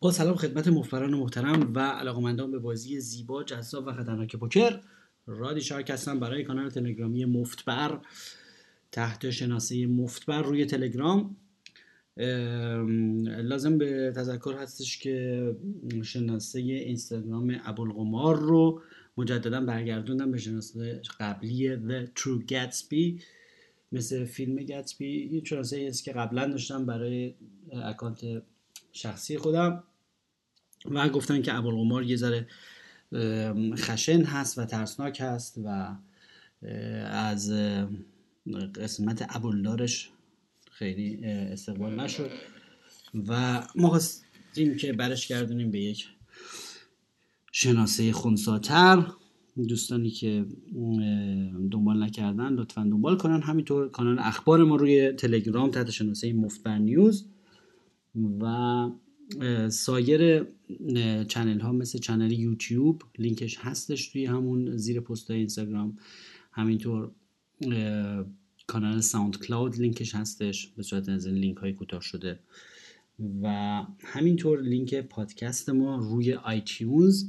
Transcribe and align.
با 0.00 0.12
سلام 0.12 0.34
خدمت 0.34 0.68
مفبران 0.68 1.14
محترم 1.14 1.72
و 1.74 1.80
علاقمندان 1.80 2.50
به 2.50 2.58
بازی 2.58 3.00
زیبا 3.00 3.44
جذاب 3.44 3.86
و 3.86 3.92
خطرناک 3.92 4.36
پوکر. 4.36 4.80
رادی 5.26 5.60
شارک 5.60 5.90
هستم 5.90 6.20
برای 6.20 6.44
کانال 6.44 6.70
تلگرامی 6.70 7.24
مفتبر 7.24 8.00
تحت 8.92 9.30
شناسه 9.30 9.86
مفتبر 9.86 10.42
روی 10.42 10.66
تلگرام. 10.66 11.36
لازم 13.42 13.78
به 13.78 14.12
تذکر 14.16 14.54
هستش 14.58 14.98
که 14.98 15.56
شناسه 16.02 16.58
اینستاگرام 16.58 17.60
ابوالقمار 17.64 18.38
رو 18.38 18.80
مجددا 19.16 19.60
برگردوندم 19.60 20.30
به 20.30 20.38
شناسه 20.38 21.00
قبلی 21.20 21.76
The 21.76 22.08
True 22.20 22.52
Gatsby 22.52 23.22
مثل 23.92 24.24
فیلم 24.24 24.56
گتسبی 24.56 25.06
این 25.06 25.44
شناسه 25.44 25.86
است 25.88 26.04
که 26.04 26.12
قبلا 26.12 26.46
داشتم 26.46 26.86
برای 26.86 27.34
اکانت 27.72 28.42
شخصی 28.96 29.38
خودم 29.38 29.84
و 30.90 31.08
گفتن 31.08 31.42
که 31.42 31.54
ابوالقمار 31.54 32.02
یه 32.02 32.16
ذره 32.16 32.46
خشن 33.76 34.22
هست 34.24 34.58
و 34.58 34.64
ترسناک 34.64 35.20
هست 35.20 35.58
و 35.64 35.96
از 37.06 37.52
قسمت 38.74 39.26
ابوالدارش 39.36 40.10
خیلی 40.70 41.24
استقبال 41.24 42.00
نشد 42.00 42.30
و 43.28 43.62
ما 43.74 43.88
خواستیم 43.88 44.76
که 44.76 44.92
برش 44.92 45.28
گردونیم 45.28 45.70
به 45.70 45.80
یک 45.80 46.08
شناسه 47.52 48.12
خونساتر. 48.12 49.06
دوستانی 49.68 50.10
که 50.10 50.46
دنبال 51.70 52.02
نکردن 52.02 52.52
لطفا 52.52 52.82
دنبال 52.82 53.16
کنن. 53.16 53.42
همینطور 53.42 53.88
کانال 53.88 54.18
اخبار 54.18 54.64
ما 54.64 54.76
روی 54.76 55.12
تلگرام 55.12 55.70
تحت 55.70 55.90
شناسه 55.90 56.32
مفتبر 56.32 56.78
نیوز. 56.78 57.26
و 58.40 58.90
سایر 59.68 60.46
channel 61.28 61.60
ها 61.60 61.72
مثل 61.72 61.98
channel 61.98 62.32
یوتیوب 62.32 63.02
لینکش 63.18 63.58
هستش 63.58 64.08
توی 64.08 64.26
همون 64.26 64.76
زیر 64.76 65.00
پست 65.00 65.30
اینستاگرام. 65.30 65.98
همینطور 66.52 67.10
کانال 68.66 69.00
SoundCloud 69.00 69.76
لینکش 69.76 70.14
هستش 70.14 70.66
به 70.66 70.82
صورت 70.82 71.08
نظر 71.08 71.30
لینک 71.30 71.56
های 71.56 71.72
کوتاه 71.72 72.00
شده. 72.00 72.38
و 73.42 73.48
همینطور 74.04 74.62
لینک 74.62 74.94
پادکست 74.94 75.70
ما 75.70 75.96
روی 75.96 76.34
iTunes 76.34 77.24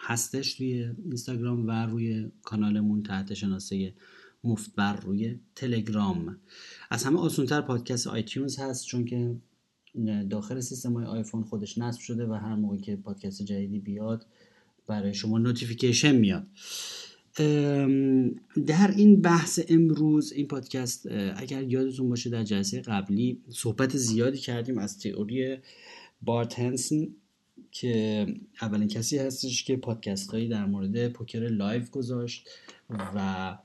هستش 0.00 0.54
توی 0.54 0.90
اینستاگرام 1.04 1.66
و 1.66 1.70
روی 1.70 2.30
کانالمون 2.42 3.02
تحت 3.02 3.34
شناسه 3.34 3.94
مفتبر 4.44 4.96
روی 4.96 5.38
تلگرام. 5.54 6.36
از 6.90 7.04
همه 7.04 7.18
آسونتر 7.18 7.60
پادکست 7.60 8.06
iTunes 8.06 8.58
هست 8.58 8.86
چون 8.86 9.04
که 9.04 9.36
داخل 10.30 10.60
سیستم 10.60 10.92
های 10.92 11.04
آیفون 11.04 11.44
خودش 11.44 11.78
نصب 11.78 12.00
شده 12.00 12.26
و 12.26 12.32
هر 12.32 12.54
موقع 12.54 12.76
که 12.76 12.96
پادکست 12.96 13.42
جدیدی 13.42 13.78
بیاد 13.78 14.26
برای 14.86 15.14
شما 15.14 15.38
notification 15.38 16.16
میاد. 16.16 16.46
در 18.66 18.94
این 18.96 19.22
بحث 19.22 19.60
امروز 19.68 20.32
این 20.32 20.46
پادکست 20.46 21.08
اگر 21.36 21.62
یادتون 21.62 22.08
باشه 22.08 22.30
در 22.30 22.44
جلسه 22.44 22.80
قبلی 22.80 23.42
صحبت 23.48 23.96
زیادی 23.96 24.38
کردیم 24.38 24.78
از 24.78 24.98
تئوری 24.98 25.56
Bart 26.22 26.58
Hanson 26.58 27.08
که 27.70 28.26
اولین 28.62 28.88
کسی 28.88 29.18
هستش 29.18 29.64
که 29.64 29.76
پادکست 29.76 30.30
هایی 30.30 30.48
در 30.48 30.66
مورد 30.66 31.08
پوکر 31.08 31.38
live 31.38 31.90
گذاشت 31.90 32.48
و 32.90 33.58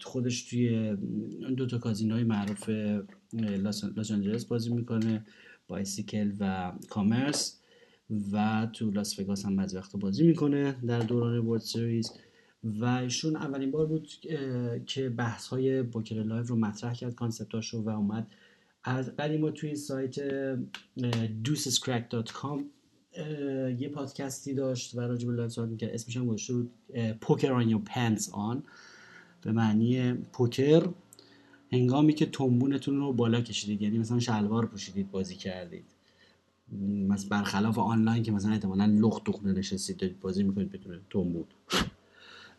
خودش 0.00 0.42
توی 0.42 0.96
دو 1.56 1.66
تا 1.66 1.78
کازینو 1.78 2.14
های 2.14 2.24
معروف 2.24 2.70
لاس 3.32 3.84
آنجلس 4.10 4.44
بازی 4.44 4.74
می‌کنه 4.74 5.26
Bicycle 5.68 6.32
و 6.40 6.72
Commerce 6.88 7.60
و 8.32 8.68
تو 8.72 8.90
لاس 8.90 9.18
وگاس 9.18 9.44
هم 9.44 9.56
بعضی 9.56 9.76
وقت 9.76 9.96
بازی 9.96 10.26
می‌کنه 10.26 10.76
در 10.86 11.00
دوران 11.00 11.38
World 11.38 11.60
Series 11.60 12.12
و 12.64 12.84
ایشون 12.84 13.36
اولین 13.36 13.70
بار 13.70 13.86
بود 13.86 14.08
که 14.86 15.08
بحث 15.08 15.46
های 15.46 15.82
پوکر 15.82 16.22
live 16.22 16.44
رو 16.44 16.56
مطرح 16.56 16.94
کرد 16.94 17.14
concept 17.14 17.56
اش 17.56 17.68
رو 17.74 17.82
و 17.82 17.88
اومد. 17.88 18.26
از 18.84 19.16
قدیم 19.16 19.50
توی 19.50 19.76
سایت 19.76 20.14
deucescracked.com 21.44 22.60
یه 23.78 23.88
پادکستی 23.94 24.54
داشت 24.54 24.94
و 24.94 25.00
راجب 25.00 25.30
live 25.30 25.48
صحبت 25.48 25.68
می‌کرد. 25.68 25.90
اسمش 25.90 26.16
هم 26.16 26.26
گذاشته 26.26 26.52
بود 26.52 26.70
Poker 27.20 27.52
on 27.52 27.68
your 27.68 27.82
pants 27.84 28.30
on 28.32 28.62
به 29.42 29.52
معنی 29.52 30.12
پوکر 30.12 30.88
هنگامی 31.72 32.12
که 32.12 32.26
تنبونتون 32.26 32.96
رو 32.96 33.12
بالا 33.12 33.40
کشیدید 33.40 33.82
یعنی 33.82 33.98
مثلا 33.98 34.20
شلوار 34.20 34.66
پوشیدید 34.66 35.10
بازی 35.10 35.34
کردید. 35.34 35.84
مثلا 37.08 37.28
برخلاف 37.30 37.78
آنلاین 37.78 38.22
که 38.22 38.32
مثلا 38.32 38.52
احتمالا 38.52 38.84
لخت 38.86 39.24
تو 39.24 39.32
خونه 39.32 39.52
نشستید 39.52 40.20
بازی 40.20 40.42
می‌کنید 40.42 40.72
بدون 40.72 41.00
تنبون. 41.10 41.44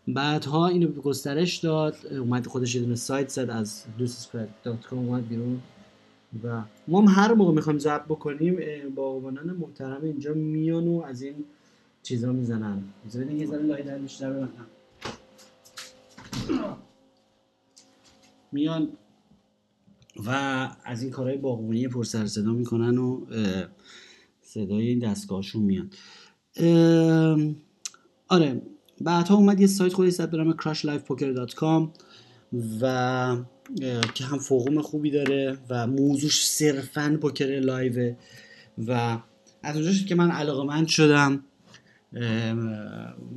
بعدها 0.07 0.67
اینو 0.67 0.87
گسترش 0.87 1.57
داد 1.57 1.95
اومد 2.11 2.47
خودش 2.47 2.75
یه 2.75 2.81
دونه 2.81 2.95
سایت 2.95 3.29
زد 3.29 3.49
از 3.49 3.83
دوستسکرپ.com 3.97 4.93
اومد 4.93 5.27
بیرون. 5.27 5.61
و 6.43 6.61
ما 6.87 7.01
هم 7.01 7.07
هر 7.07 7.33
موقع 7.33 7.53
می‌خوایم 7.53 7.79
ضبط 7.79 8.05
بکنیم 8.05 8.59
باقوانان 8.95 9.55
محترم 9.55 10.03
اینجا 10.03 10.33
میان 10.33 10.87
و 10.87 11.01
از 11.01 11.21
این 11.21 11.35
چیزا 12.03 12.31
می‌زنن. 12.31 12.83
بذارید 13.05 13.31
یه 13.31 13.45
ذره 13.45 13.63
لای 13.63 13.83
در 13.83 13.97
بیشتر 13.97 14.29
ببندم. 14.33 14.67
میان 18.51 18.89
و 20.25 20.29
از 20.83 21.01
این 21.01 21.11
کارهای 21.11 21.37
باغبونی 21.37 21.87
پر 21.87 22.03
سر 22.03 22.25
صدا 22.25 22.51
می‌کنن 22.51 22.97
و 22.97 23.25
صدای 24.41 24.87
این 24.87 24.99
دستگاهشون 24.99 25.63
میاد 25.63 25.95
آره 28.27 28.61
بعدها 29.01 29.35
اومد 29.35 29.59
یه 29.59 29.67
سایت 29.67 29.93
خودی 29.93 30.11
زد 30.11 30.31
به 30.31 30.37
نام 30.37 30.53
و 32.81 33.37
که 34.13 34.23
هم 34.23 34.39
forum 34.39 34.81
خوبی 34.81 35.11
داره 35.11 35.57
و 35.69 35.87
موضوعش 35.87 36.45
صرفا 36.45 37.17
پوکر 37.21 37.45
live 37.45 38.01
ه 38.01 38.15
و 38.87 39.19
از 39.63 39.75
اونجا 39.75 40.07
که 40.07 40.15
من 40.15 40.31
علاقه‌مند 40.31 40.63
شدم 40.85 41.43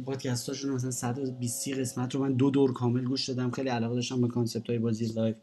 پادکستاشون 0.06 0.72
مثلا 0.72 0.90
120 0.90 1.68
قسمت 1.68 2.14
رو 2.14 2.20
من 2.20 2.32
دو 2.32 2.50
دور 2.50 2.72
کامل 2.72 3.04
گوش 3.04 3.28
دادم. 3.28 3.50
خیلی 3.50 3.68
علاقه 3.68 3.94
داشتم 3.94 4.20
به 4.20 4.28
concept 4.28 4.66
های 4.66 4.78
بازی 4.78 5.06
live 5.06 5.34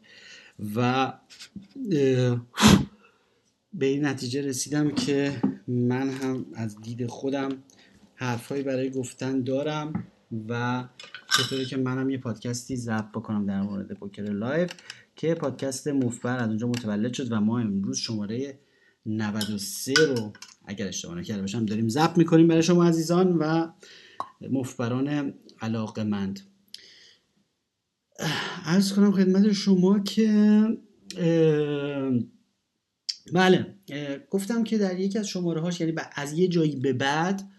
و 0.76 1.12
به 3.72 3.86
این 3.86 4.04
نتیجه 4.04 4.42
رسیدم 4.42 4.90
که 4.90 5.42
من 5.68 6.10
هم 6.10 6.46
از 6.54 6.80
دید 6.80 7.06
خودم 7.06 7.48
حرفهایی 8.14 8.62
برای 8.62 8.90
گفتن 8.90 9.42
دارم 9.42 10.04
و 10.48 10.84
چطوری 11.36 11.64
که 11.64 11.76
منم 11.76 12.10
یه 12.10 12.18
پادکستی 12.18 12.76
ضبط 12.76 13.10
بکنم 13.14 13.46
در 13.46 13.62
مورد 13.62 13.92
پوکر 13.92 14.22
live 14.22 14.68
که 15.16 15.34
پادکست 15.34 15.88
مفت‌بر 15.88 16.36
از 16.38 16.48
اونجا 16.48 16.68
متولد 16.68 17.12
شد 17.12 17.32
و 17.32 17.40
ما 17.40 17.58
امروز 17.58 17.98
شماره 17.98 18.58
93 19.06 19.94
رو 19.94 20.32
اگر 20.68 20.88
اشتباه 20.88 21.18
نکرده 21.18 21.40
باشم 21.40 21.66
داریم 21.66 21.88
ضبط 21.88 22.18
می‌کنیم 22.18 22.48
برای 22.48 22.62
شما 22.62 22.84
عزیزان 22.84 23.36
و 23.36 23.68
مفت‌بران 24.40 25.34
علاقه 25.60 26.04
مند 26.04 26.40
عرض 28.64 28.92
کنم 28.92 29.12
خدمت 29.12 29.52
شما 29.52 29.98
که 29.98 30.62
بله 33.32 33.74
گفتم 34.30 34.64
که 34.64 34.78
در 34.78 35.00
یکی 35.00 35.18
از 35.18 35.28
شماره 35.28 35.60
هاش 35.60 35.80
یعنی 35.80 35.94
از 36.14 36.32
یه 36.32 36.48
جایی 36.48 36.76
به 36.76 36.92
بعد 36.92 37.50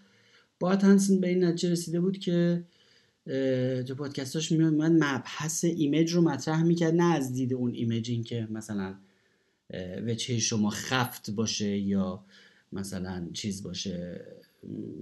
بارت 0.60 0.76
هنسن 0.76 1.20
به 1.20 1.28
این 1.28 1.44
نتیجه 1.44 1.70
رسیده 1.70 2.00
بود 2.00 2.18
که 2.18 2.64
تو 3.88 3.94
پادکستاش 3.94 4.52
میاد 4.52 4.72
من 4.72 4.92
مبحث 4.92 5.64
image 5.64 6.12
رو 6.12 6.22
مطرح 6.22 6.62
می‌کرد 6.62 6.94
نه 6.94 7.14
از 7.14 7.32
دید 7.32 7.54
اون 7.54 7.74
ایمیجین 7.74 8.24
که 8.24 8.48
مثلا 8.50 8.94
وجهه 10.06 10.38
شما 10.38 10.70
خفت 10.70 11.30
باشه 11.30 11.78
یا 11.78 12.24
مثلا 12.72 13.28
چیز 13.32 13.62
باشه 13.62 14.26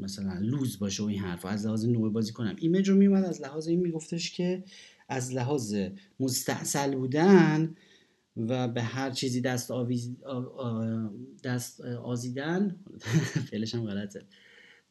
مثلا 0.00 0.38
loose 0.40 0.78
باشه 0.78 1.02
و 1.02 1.06
این 1.06 1.18
حرف 1.18 1.44
از 1.44 1.66
لحاظ 1.66 1.84
نوع 1.84 2.12
بازی 2.12 2.32
کنم. 2.32 2.56
image 2.58 2.88
رو 2.88 2.96
میومد 2.96 3.24
از 3.24 3.40
لحاظ 3.40 3.68
این 3.68 3.80
میگفتش 3.80 4.32
که 4.32 4.64
از 5.08 5.32
لحاظ 5.32 5.76
مستاصل 6.20 6.96
بودن 6.96 7.76
و 8.36 8.68
به 8.68 8.82
هر 8.82 9.10
چیزی 9.10 9.40
دست 9.40 9.70
آویز 9.70 10.16
دست 11.44 11.80
آزیدن 11.80 12.76
فعلش 13.50 13.74
هم 13.74 13.86
غلطه. 13.86 14.22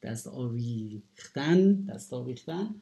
دست 0.01 0.27
آویختن 0.27 1.85
دست 1.85 2.13
آویختن 2.13 2.75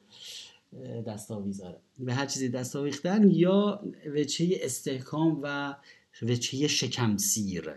دست 1.06 1.30
آویزاره 1.30 1.78
به 1.98 2.14
هر 2.14 2.26
چیزی 2.26 2.48
دست 2.48 2.76
آویختن 2.76 3.30
یا 3.30 3.84
وجهه 4.14 4.58
استحکام 4.62 5.40
و 5.42 5.76
وجهه 6.22 6.68
شکم 6.68 7.16
سیر 7.16 7.74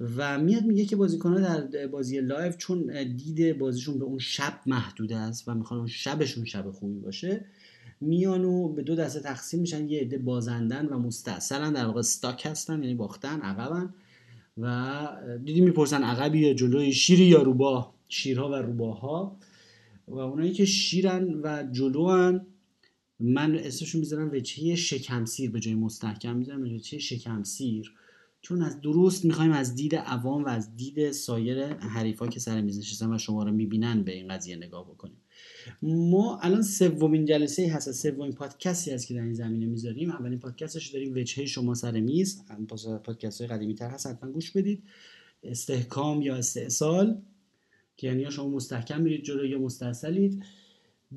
و 0.00 0.38
میاد 0.38 0.64
میگه 0.64 0.84
که 0.84 0.96
بازیکنها 0.96 1.60
در 1.60 1.86
بازی 1.86 2.20
live 2.20 2.56
چون 2.56 3.04
دید 3.16 3.58
بازیشون 3.58 3.98
به 3.98 4.04
اون 4.04 4.18
شب 4.18 4.60
محدود 4.66 5.12
است 5.12 5.48
و 5.48 5.54
می‌خوان 5.54 5.78
اون 5.78 5.88
شبشون 5.88 6.44
شب 6.44 6.70
خوبی 6.70 6.98
باشه 7.00 7.44
میان 8.00 8.44
و 8.44 8.68
به 8.68 8.82
دو 8.82 8.94
دسته 8.94 9.20
تقسیم 9.20 9.60
میشن 9.60 9.88
یه 9.88 10.00
عده 10.00 10.18
بازندن 10.18 10.86
و 10.86 10.98
مستاصلن 10.98 11.72
در 11.72 11.84
واقع 11.84 11.98
stuck 11.98 12.46
هستن 12.46 12.82
یعنی 12.82 12.94
باختن 12.94 13.40
عقبن 13.40 13.94
و 14.58 15.08
دیدی 15.44 15.60
می‌پرسن 15.60 16.02
عقبی 16.02 16.38
یا 16.38 16.54
جلوی 16.54 16.92
شیری 16.92 17.24
یا 17.24 17.42
روباه؟ 17.42 17.94
شیرها 18.08 18.50
و 18.50 18.54
روباها 18.54 19.36
و 20.08 20.18
اونایی 20.18 20.52
که 20.52 20.64
شیرن 20.64 21.40
و 21.42 21.64
جلوان 21.72 22.46
من 23.20 23.54
اسمشون 23.54 23.98
می‌ذارم 23.98 24.30
وجهه 24.32 24.74
شکمسیر 24.74 25.50
به 25.50 25.60
جای 25.60 25.74
مستحکم 25.74 26.36
می‌ذارم 26.36 26.62
وجهه 26.62 27.00
شکمسیر. 27.00 27.92
چون 28.42 28.62
از 28.62 28.80
درست 28.80 29.24
می‌خوایم 29.24 29.52
از 29.52 29.74
دید 29.74 29.96
عوام 29.96 30.44
و 30.44 30.48
از 30.48 30.76
دید 30.76 31.10
سایر 31.10 31.66
حریفا 31.66 32.26
که 32.26 32.40
سر 32.40 32.60
میز 32.60 32.78
نشستن 32.78 33.14
و 33.14 33.18
شما 33.18 33.42
رو 33.42 33.52
می‌بینن 33.52 34.02
به 34.02 34.12
این 34.12 34.28
قضیه 34.28 34.56
نگاه 34.56 34.84
بکنیم. 34.84 35.16
ما 35.82 36.38
الان 36.38 36.62
سومین 36.62 37.24
جلسه 37.24 37.72
هست 37.72 37.92
سومین 37.92 38.32
پادکستی 38.32 38.90
هست 38.90 39.06
که 39.06 39.14
در 39.14 39.22
این 39.22 39.34
زمینه 39.34 39.66
می‌ذاریم. 39.66 40.10
اولین 40.10 40.38
پادکستش 40.38 40.88
داریم 40.88 41.12
وجهه 41.16 41.46
شما 41.46 41.74
سر 41.74 42.00
میز. 42.00 42.42
پادکست 43.04 43.40
های 43.40 43.48
قدیمی 43.50 43.74
تر 43.74 43.90
هست 43.90 44.06
حتما 44.06 44.30
گوش 44.30 44.50
بدید. 44.50 44.82
استحکام 45.42 46.22
یا 46.22 46.36
استحصال 46.36 47.22
که 47.96 48.06
یعنی 48.06 48.30
شما 48.30 48.48
مستحکم 48.48 49.00
میرید 49.00 49.22
جلو 49.22 49.44
یا 49.44 49.58
مستحصلید. 49.58 50.44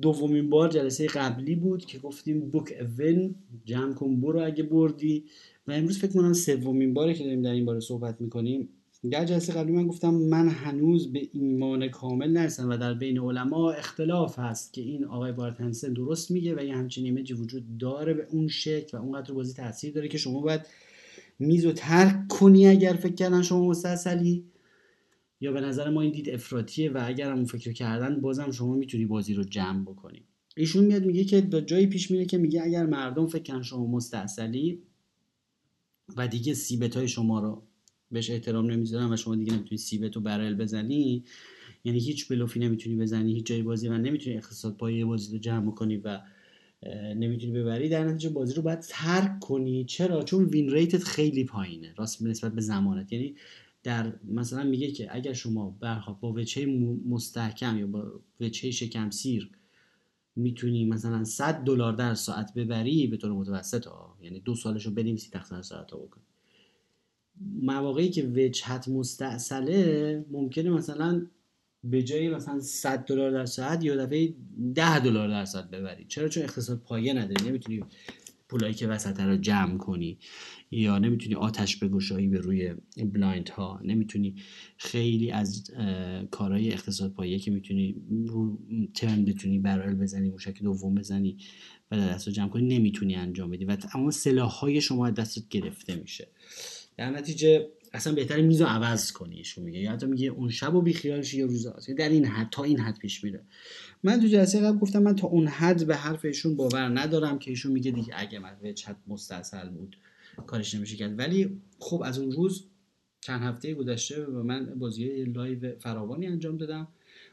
دومین 0.02 0.50
بار 0.50 0.68
جلسه 0.68 1.06
قبلی 1.06 1.54
بود 1.54 1.84
که 1.84 1.98
گفتیم 1.98 2.50
بوک 2.50 2.72
اون 2.98 3.34
جمع 3.64 3.94
کن 3.94 4.20
برو 4.20 4.44
اگه 4.44 4.62
بردی. 4.62 5.24
و 5.68 5.72
امروز 5.72 5.98
فکر 5.98 6.12
کنم 6.12 6.32
سومین 6.32 6.94
باره 6.94 7.14
که 7.14 7.24
داریم 7.24 7.42
در 7.42 7.50
این 7.50 7.64
باره 7.64 7.80
صحبت 7.80 8.20
می‌کنیم. 8.20 8.68
در 9.10 9.24
جلسه 9.24 9.52
قبلی 9.52 9.72
من 9.72 9.86
گفتم 9.86 10.14
من 10.14 10.48
هنوز 10.48 11.12
به 11.12 11.28
ایمان 11.32 11.88
کامل 11.88 12.30
نرسم 12.30 12.68
و 12.70 12.76
در 12.76 12.94
بین 12.94 13.18
علما 13.18 13.72
اختلاف 13.72 14.38
هست 14.38 14.72
که 14.72 14.82
این 14.82 15.04
آقای 15.04 15.32
بارت 15.32 15.86
درست 15.86 16.30
میگه 16.30 16.54
و 16.54 16.64
یه 16.64 16.76
همچین 16.76 17.04
ایمجی 17.04 17.34
وجود 17.34 17.78
داره 17.78 18.14
به 18.14 18.26
اون 18.30 18.48
شکل 18.48 18.98
و 18.98 19.00
اونقدر 19.00 19.34
بازی 19.34 19.54
تاثیر 19.54 19.94
داره 19.94 20.08
که 20.08 20.18
شما 20.18 20.40
باید 20.40 20.60
میز 21.38 21.66
و 21.66 21.72
ترک 21.72 22.28
کنی 22.28 22.66
اگر 22.66 22.92
فکر 22.92 23.14
کردن 23.14 23.42
شما 23.42 23.68
مستاصلی. 23.68 24.44
یا 25.40 25.52
به 25.52 25.60
نظر 25.60 25.90
ما 25.90 26.00
این 26.00 26.12
دید 26.12 26.30
افراطیه 26.30 26.90
و 26.90 27.02
اگر 27.04 27.32
اون 27.32 27.44
فکر 27.44 27.72
کردن 27.72 28.20
بازم 28.20 28.50
شما 28.50 28.74
می‌تونی 28.74 29.06
بازی 29.06 29.34
رو 29.34 29.44
جمع 29.44 29.82
بکنی. 29.82 30.22
ایشون 30.56 30.84
میاد 30.84 31.04
میگه 31.04 31.24
که 31.24 31.40
به 31.40 31.62
جایی 31.62 31.86
پیش 31.86 32.10
میره 32.10 32.24
که 32.24 32.38
میگه 32.38 32.62
اگر 32.62 32.86
مردم 32.86 33.26
فکر 33.26 33.42
کردن 33.42 33.62
شما 33.62 33.86
مستاصلی 33.86 34.82
و 36.16 36.28
دیگه 36.28 36.54
سیبت 36.54 36.96
های 36.96 37.08
شما 37.08 37.40
رو 37.40 37.62
بهش 38.10 38.30
احترام 38.30 38.70
نمی‌ذارن 38.70 39.12
و 39.12 39.16
شما 39.16 39.36
دیگه 39.36 39.52
نمی‌تونی 39.52 39.78
سیبت 39.78 40.16
رو 40.16 40.22
برل 40.22 40.54
بزنی. 40.54 41.24
یعنی 41.84 41.98
هیچ 41.98 42.28
بلوفی 42.28 42.60
نمی‌تونی 42.60 42.96
بزنی 42.96 43.34
هیچ 43.34 43.46
جای 43.46 43.62
بازی 43.62 43.88
و 43.88 43.98
نمی‌تونی 43.98 44.36
اقتصاد 44.36 44.76
پایه 44.76 45.04
بازی 45.04 45.32
رو 45.32 45.38
جمع 45.38 45.70
کنی 45.70 45.96
و 45.96 46.20
نمی‌تونی 47.16 47.52
ببری. 47.52 47.88
در 47.88 48.04
نتیجه 48.04 48.28
بازی 48.28 48.54
رو 48.54 48.62
باید 48.62 48.80
ترک 48.80 49.40
کنی. 49.40 49.84
چرا؟ 49.84 50.22
چون 50.22 50.44
وین 50.44 50.70
ریتت 50.70 51.04
خیلی 51.04 51.44
پایینه. 51.44 51.94
راست 51.96 52.22
نسبت 52.22 52.54
به 52.54 52.60
زمانت. 52.60 53.12
یعنی 53.12 53.34
در 53.82 54.12
مثلا 54.24 54.64
میگه 54.64 54.90
که 54.90 55.08
اگر 55.10 55.32
شما 55.32 55.78
با 56.20 56.32
وچه 56.32 56.66
مستحکم 57.08 57.78
یا 57.78 57.86
با 57.86 58.20
وچه 58.40 58.70
شکم 58.70 59.10
سیر 59.10 59.50
می‌تونی 60.36 60.84
مثلا 60.84 61.24
100 61.24 61.54
دلار 61.54 61.92
در 61.92 62.14
ساعت 62.14 62.54
ببری 62.54 63.06
به 63.06 63.16
طور 63.16 63.32
متوسط 63.32 63.86
ها. 63.86 64.16
یعنی 64.22 64.40
دو 64.40 64.54
سالشو 64.54 64.90
بنویسی 64.90 65.30
تقسیم 65.30 65.62
ساعت 65.62 65.90
ها 65.90 65.98
بکنی. 65.98 66.22
مواقعی 67.62 68.10
که 68.10 68.22
وجهت 68.22 68.88
مستاصله 68.88 70.24
ممکنه 70.30 70.70
مثلا 70.70 71.26
به 71.84 72.02
جای 72.02 72.28
مثلا 72.28 72.60
100 72.60 73.04
دلار 73.04 73.30
در 73.30 73.46
ساعت 73.46 73.84
یا 73.84 73.96
دفعه 74.06 74.34
10 74.74 74.98
دلار 74.98 75.28
در 75.28 75.44
ساعت 75.44 75.70
ببری. 75.70 76.04
چرا؟ 76.08 76.28
چون 76.28 76.42
اقتصاد 76.42 76.78
پایه 76.78 77.12
نداری 77.12 77.48
نمی‌تونی 77.48 77.84
پولایی 78.48 78.74
که 78.74 78.88
وسط 78.88 79.20
رو 79.20 79.36
جمع 79.36 79.76
کنی. 79.78 80.18
یا 80.70 80.98
نمی‌تونی 80.98 81.34
آتش 81.34 81.76
بگشایی 81.76 82.28
به 82.28 82.38
روی 82.38 82.74
blind 82.96 83.48
ها 83.48 83.80
نمی‌تونی 83.84 84.34
خیلی 84.76 85.30
از 85.30 85.70
کارهای 86.30 86.72
اقتصاد 86.72 87.12
پایه 87.12 87.38
که 87.38 87.50
می‌تونی 87.50 87.96
رو 88.26 88.58
turn 88.94 89.24
بتونی 89.24 89.58
barrel 89.58 89.94
بزنی 89.94 90.30
موشک 90.30 90.62
دوم 90.62 90.94
بزنی 90.94 91.36
و 91.90 91.96
دست 91.96 92.26
رو 92.26 92.32
جمع 92.32 92.48
کنی 92.48 92.78
نمی‌تونی 92.78 93.14
انجام 93.14 93.50
بدی. 93.50 93.64
و 93.64 93.76
اما 93.94 94.10
سلاح 94.10 94.50
های 94.50 94.80
شما 94.80 95.10
دستت 95.10 95.48
گرفته 95.48 95.96
میشه. 95.96 96.28
در 96.96 97.10
نتیجه 97.10 97.68
اصلا 97.96 98.14
بهتر 98.14 98.40
میز 98.40 98.60
رو 98.60 98.66
عوض 98.66 99.12
کنی 99.12 99.36
ایشون 99.36 99.64
میگه. 99.64 99.78
یا 99.78 99.92
حتی 99.92 100.06
میگه 100.06 100.28
اون 100.28 100.50
شب 100.50 100.74
و 100.74 100.82
بیخیالش 100.82 101.34
یه 101.34 101.46
روز 101.46 101.66
در 101.98 102.08
این 102.08 102.24
حد 102.24 102.48
تا 102.50 102.64
این 102.64 102.80
حد 102.80 102.98
پیش 102.98 103.24
میره. 103.24 103.40
من 104.02 104.20
تو 104.20 104.26
جلسه 104.26 104.60
قبل 104.60 104.78
گفتم 104.78 105.02
من 105.02 105.16
تا 105.16 105.26
اون 105.26 105.46
حد 105.46 105.86
به 105.86 105.96
حرف 105.96 106.24
ایشون 106.24 106.56
باور 106.56 107.00
ندارم 107.00 107.38
که 107.38 107.50
ایشون 107.50 107.72
میگه 107.72 107.90
دیگه 107.90 108.12
اگه 108.16 108.38
من 108.38 108.72
چت 108.74 108.96
مستاصل 109.06 109.68
بود 109.68 109.96
کارش 110.46 110.74
نمیشه 110.74 110.96
کرد. 110.96 111.18
ولی 111.18 111.60
خب 111.78 112.02
از 112.04 112.18
اون 112.18 112.32
روز 112.32 112.64
چند 113.20 113.42
هفته 113.42 113.74
گذشته 113.74 114.24
و 114.24 114.42
من 114.42 114.64
بازی 114.64 115.24
live 115.24 115.78
فراوانی 115.78 116.26
انجام 116.26 116.56
دادم 116.56 116.88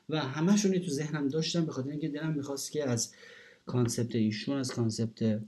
و 0.10 0.20
همشون 0.20 0.80
تو 0.80 0.92
ذهنم 0.92 1.28
داشتم 1.28 1.66
به 1.66 1.72
خاطر 1.72 1.90
اینکه 1.90 2.08
دلم 2.08 2.34
می‌خواست 2.34 2.72
که 2.72 2.90
از 2.90 3.14
concept 3.66 4.16
ایشون 4.16 4.58
از 4.58 4.72
concept 4.72 5.42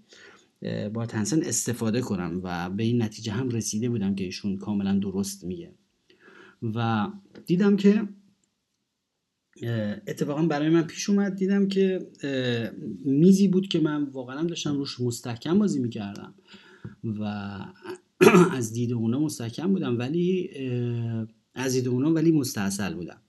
بارت 0.93 1.05
هنسن 1.05 1.43
استفاده 1.43 2.01
کنم 2.01 2.41
و 2.43 2.69
به 2.69 2.83
این 2.83 3.01
نتیجه 3.01 3.31
هم 3.31 3.49
رسیده 3.49 3.89
بودم 3.89 4.15
که 4.15 4.23
ایشون 4.23 4.57
کاملا 4.57 4.99
درست 4.99 5.43
میگه. 5.43 5.73
و 6.75 7.07
دیدم 7.45 7.77
که 7.77 8.07
اتفاقا 10.07 10.45
برای 10.45 10.69
من 10.69 10.81
پیش 10.81 11.09
اومد 11.09 11.35
دیدم 11.35 11.67
که 11.67 12.07
میزی 13.05 13.47
بود 13.47 13.67
که 13.67 13.79
من 13.79 14.03
واقعا 14.03 14.43
داشتم 14.43 14.77
روش 14.77 15.01
مستحکم 15.01 15.59
بازی 15.59 15.79
می‌کردم 15.79 16.33
و 17.03 17.59
از 18.57 18.73
دید 18.73 18.93
اونا 18.93 19.19
مستحکم 19.19 19.73
بودم 19.73 19.99
ولی 19.99 20.49
از 21.53 21.73
دید 21.73 21.87
اونا 21.87 22.13
ولی 22.13 22.31
مستاصل 22.31 22.93
بودم. 22.93 23.21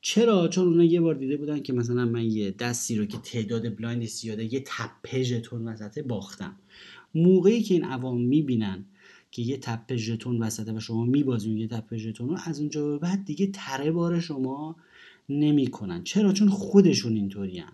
چرا؟ 0.00 0.48
چون 0.48 0.66
اونا 0.66 0.84
یه 0.84 1.00
بار 1.00 1.14
دیده 1.14 1.36
بودن 1.36 1.60
که 1.60 1.72
مثلا 1.72 2.04
من 2.04 2.24
یه 2.24 2.50
دستی 2.50 2.96
رو 2.96 3.04
که 3.04 3.18
تعداد 3.18 3.76
blind 3.76 4.04
زیاده 4.04 4.54
یه 4.54 4.64
تپه 4.66 5.22
ژتون 5.22 5.68
وسطه 5.68 6.02
باختم. 6.02 6.56
موقعی 7.14 7.62
که 7.62 7.74
این 7.74 7.84
عوام 7.84 8.20
می‌بینن 8.20 8.84
که 9.30 9.42
یه 9.42 9.56
تپه 9.56 9.96
ژتون 9.96 10.42
وسطه 10.42 10.72
و 10.72 10.80
شما 10.80 11.04
میبازون 11.04 11.56
یه 11.56 11.68
تپه 11.68 11.96
ژتون 11.96 12.28
رو 12.28 12.36
از 12.44 12.60
اونجا 12.60 12.86
به 12.88 12.98
بعد 12.98 13.24
دیگه 13.24 13.46
تره 13.46 13.90
بار 13.90 14.20
شما 14.20 14.76
نمی‌کنن. 15.28 16.04
چرا؟ 16.04 16.32
چون 16.32 16.48
خودشون 16.48 17.16
اینطورین 17.16 17.64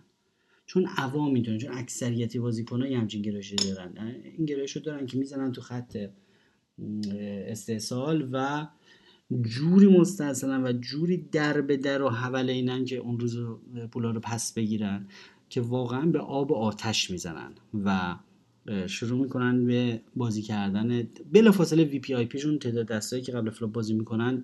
چون 0.65 0.85
عوام 0.97 1.33
اینطورین 1.33 1.59
چون 1.59 1.73
اکثریتی 1.73 2.39
بازیکن‌ها 2.39 2.97
همچین 2.99 3.21
گرایشی 3.21 3.55
دارن. 3.55 4.15
این 4.37 4.45
گرایش 4.45 4.71
رو 4.71 4.81
دارن 4.81 5.05
که 5.05 5.17
می‌زنن 5.17 5.51
تو 5.51 5.61
خط 5.61 5.97
استحصال 7.47 8.29
و 8.31 8.67
جوری 9.41 9.87
مستحصلن 9.87 10.63
و 10.63 10.73
جوری 10.73 11.17
در 11.17 11.61
به 11.61 11.77
در 11.77 12.01
و 12.01 12.09
حول 12.09 12.49
اینن 12.49 12.85
که 12.85 12.97
اون 12.97 13.19
روز 13.19 13.37
پولا 13.91 14.11
رو 14.11 14.19
پس 14.19 14.53
بگیرن 14.53 15.07
که 15.49 15.61
واقعا 15.61 16.05
به 16.05 16.19
آب 16.19 16.53
آتش 16.53 17.11
می‌زنن 17.11 17.51
و 17.85 18.15
شروع 18.87 19.21
می‌کنن 19.21 19.65
به 19.65 20.01
بازی 20.15 20.41
کردن 20.41 21.07
بلا 21.33 21.51
فاصله 21.51 21.83
VPIP 21.83 22.13
شون 22.13 22.59
تعداد 22.59 22.87
دستایی 22.87 23.21
که 23.21 23.31
قبل 23.31 23.49
flop 23.49 23.71
بازی 23.71 23.93
می‌کنن 23.93 24.43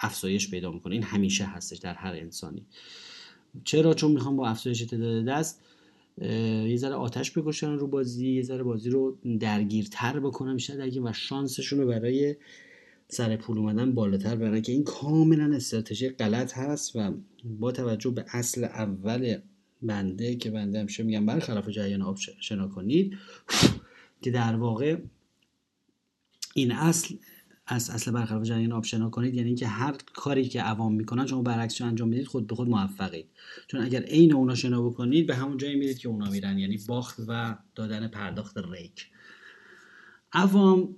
افزایش 0.00 0.50
پیدا 0.50 0.72
می‌کنه. 0.72 0.94
این 0.94 1.02
همیشه 1.02 1.44
هستش 1.44 1.78
در 1.78 1.94
هر 1.94 2.12
انسانی. 2.12 2.66
چرا؟ 3.64 3.94
چون 3.94 4.12
می‌خوام 4.12 4.36
با 4.36 4.48
افزایش 4.48 4.82
تعداد 4.82 5.24
دست 5.24 5.62
یه 6.68 6.76
ذره 6.76 6.94
آتش 6.94 7.38
بکشن 7.38 7.72
رو 7.72 7.86
بازی 7.86 8.30
یه 8.30 8.42
ذره 8.42 8.62
بازی 8.62 8.90
رو 8.90 9.18
درگیرتر 9.40 10.20
بکنن 10.20 10.54
بیشتر 10.54 10.76
درگیر 10.76 11.02
و 11.02 11.12
شانسشون 11.12 11.78
رو 11.80 11.86
برای 11.86 12.36
سر 13.10 13.36
پول 13.36 13.58
اومدن 13.58 13.94
بالاتر 13.94 14.36
برن 14.36 14.60
که 14.60 14.72
این 14.72 14.84
کاملا 14.84 15.56
استراتژی 15.56 16.08
غلط 16.08 16.58
هست 16.58 16.96
و 16.96 17.12
با 17.44 17.72
توجه 17.72 18.10
به 18.10 18.24
اصل 18.28 18.64
اول 18.64 19.38
بنده 19.82 20.36
که 20.36 20.50
بنده 20.50 20.80
همیشه 20.80 21.02
میگم 21.02 21.26
برخلاف 21.26 21.68
جریان 21.68 22.02
آب 22.02 22.16
شنا 22.40 22.68
کنید 22.68 23.18
که 24.22 24.30
در 24.30 24.56
واقع 24.56 24.96
این 26.54 26.72
اصل 26.72 27.14
از 27.66 27.90
اصل 27.90 28.10
برخلاف 28.10 28.42
جریان 28.42 28.72
آب 28.72 28.84
شنا 28.84 29.10
کنید 29.10 29.34
یعنی 29.34 29.46
اینکه 29.46 29.66
هر 29.66 29.96
کاری 30.14 30.48
که 30.48 30.60
عوام 30.60 30.94
می‌کنن 30.94 31.26
شما 31.26 31.42
برعکسش 31.42 31.82
انجام 31.82 32.10
بدید 32.10 32.26
خود 32.26 32.46
به 32.46 32.54
خود 32.54 32.68
موفقید. 32.68 33.26
چون 33.66 33.80
اگر 33.80 34.02
عین 34.02 34.32
اونا 34.32 34.54
شنا 34.54 34.82
بکنید 34.82 35.26
به 35.26 35.34
همون 35.34 35.56
جایی 35.56 35.76
میرید 35.76 35.98
که 35.98 36.08
اونا 36.08 36.30
میرن 36.30 36.58
یعنی 36.58 36.78
باخت 36.88 37.20
و 37.28 37.58
دادن 37.74 38.08
پرداخت 38.08 38.58
ریک. 38.58 39.06
عوام 40.32 40.96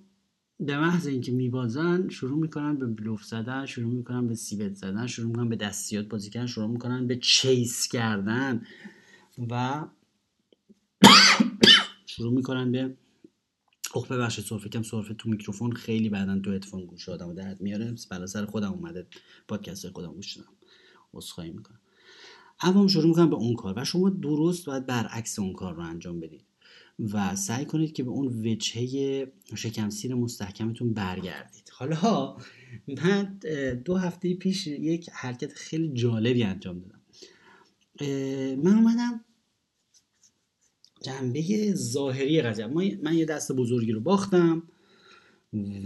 به 0.66 0.78
محض 0.78 1.06
اینکه 1.06 1.32
میبازن 1.32 2.08
شروع 2.08 2.38
می‌کنن 2.38 2.78
به 2.78 2.86
بلوف 2.86 3.24
زدن 3.24 3.66
شروع 3.66 3.94
می‌کنن 3.94 4.26
به 4.26 4.34
سیبت 4.34 4.74
زدن 4.74 5.06
شروع 5.06 5.28
می‌کنن 5.28 5.48
به 5.48 5.56
دستیات 5.56 6.08
بازی 6.08 6.30
کردن 6.30 6.46
شروع 6.46 6.70
می‌کنن 6.70 7.06
به 7.06 7.16
چیس 7.16 7.88
کردن 7.88 8.66
و 9.50 9.84
شروع 12.06 12.32
می‌کنن 12.32 12.72
به 12.72 12.96
اوه 13.94 14.08
ببخشید 14.08 14.44
سرفه 14.44 14.68
کم 14.68 14.82
سرفه 14.82 15.14
تو 15.14 15.30
میکروفون 15.30 15.72
خیلی 15.72 16.08
بعدا 16.08 16.38
تو 16.38 16.52
هدفون 16.52 16.86
گوش 16.86 17.08
آدم 17.08 17.28
و 17.28 17.34
درد 17.34 17.60
میاره. 17.60 17.94
برای 18.10 18.26
سر 18.26 18.44
خودم 18.44 18.72
اومده 18.72 19.06
پادکست 19.48 19.90
خودم 19.90 20.12
گوش 20.12 20.36
دادم. 20.36 20.52
عذرخواهی 21.14 21.50
می‌کنم. 21.50 21.80
عوام 22.60 22.86
شروع 22.86 23.06
می‌کنن 23.06 23.30
به 23.30 23.36
اون 23.36 23.54
کار 23.54 23.74
و 23.76 23.84
شما 23.84 24.10
درست 24.10 24.66
باید 24.66 24.86
برعکس 24.86 25.38
اون 25.38 25.52
کار 25.52 25.74
رو 25.74 25.82
انجام 25.82 26.20
بدید. 26.20 26.44
و 26.98 27.36
سعی 27.36 27.64
کنید 27.64 27.92
که 27.92 28.02
به 28.02 28.10
اون 28.10 28.26
وجهه 28.26 29.26
شکمسیر 29.54 30.14
مستحکمتون 30.14 30.92
برگردید. 30.92 31.70
حالا 31.72 32.36
من 32.88 33.38
دو 33.84 33.96
هفته 33.96 34.34
پیش 34.34 34.66
یک 34.66 35.10
حرکت 35.12 35.52
خیلی 35.52 35.92
جالبی 35.92 36.42
انجام 36.42 36.78
دادم. 36.78 37.00
من 38.62 38.74
اومدم 38.74 39.20
جنبه 41.02 41.72
ظاهری 41.74 42.42
قضیه. 42.42 42.66
من 43.02 43.14
یه 43.14 43.24
دست 43.24 43.52
بزرگی 43.52 43.92
رو 43.92 44.00
باختم 44.00 44.62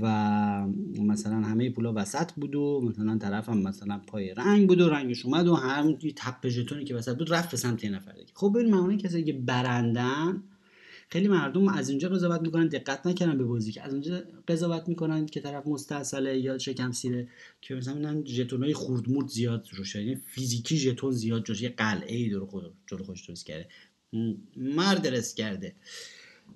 و 0.01 0.67
مثلا 0.99 1.37
همه 1.37 1.71
پولا 1.71 1.93
وسط 1.97 2.33
بود 2.33 2.55
و 2.55 2.81
مثلا 2.81 3.19
طرفم 3.19 3.59
مثلا 3.59 4.01
پای 4.07 4.35
رنگ 4.35 4.69
بود 4.69 4.81
و 4.81 4.89
رنگش 4.89 5.25
اومد 5.25 5.49
و 5.49 5.55
هم 5.55 5.99
تپ 6.17 6.49
ژتونی 6.49 6.85
که 6.85 6.95
وسط 6.95 7.19
بود 7.19 7.33
رفت 7.33 7.51
به 7.51 7.57
سمت 7.57 7.85
یه 7.85 7.91
نفر 7.91 8.13
دیگه. 8.13 8.33
خب 8.35 8.53
ببین 8.55 8.75
معمولا 8.75 8.97
کسایی 8.97 9.25
که 9.25 9.33
برندن 9.33 10.43
خیلی 11.09 11.29
مردم 11.29 11.69
از 11.69 11.89
اینجا 11.89 12.09
قضاوت 12.09 12.41
می‌کنن 12.41 12.69
دقت 12.69 13.07
نکردن 13.07 13.39
به 13.39 13.45
بازی 13.45 13.73
که 13.73 13.83
از 13.83 13.93
اونجا 13.93 14.23
قضاوت 14.49 14.89
می‌کنن 14.89 15.27
که 15.27 15.41
طرف 15.41 15.67
مستاصله 15.67 16.39
یا 16.39 16.59
شکم 16.59 16.93
سیره. 16.93 17.29
که 17.61 17.75
مثلا 17.75 17.95
میگن 17.95 18.25
ژتونای 18.25 18.75
خردمورد 18.75 19.29
زیاد 19.29 19.69
روش 19.73 19.95
یعنی 19.95 20.17
فیزیکی 20.17 20.77
ژتون 20.77 21.11
زیاد 21.11 21.45
جوش 21.45 21.63
یه 21.63 21.69
قلعه 21.69 22.17
ای 22.17 22.29
دور 22.29 22.47
خود 22.47 22.73
جلو 22.87 23.05
خوش 23.05 23.29
درست 23.29 23.47
کرده. 23.47 23.69
مرد 24.57 25.03
درست 25.03 25.37
کرده. 25.37 25.75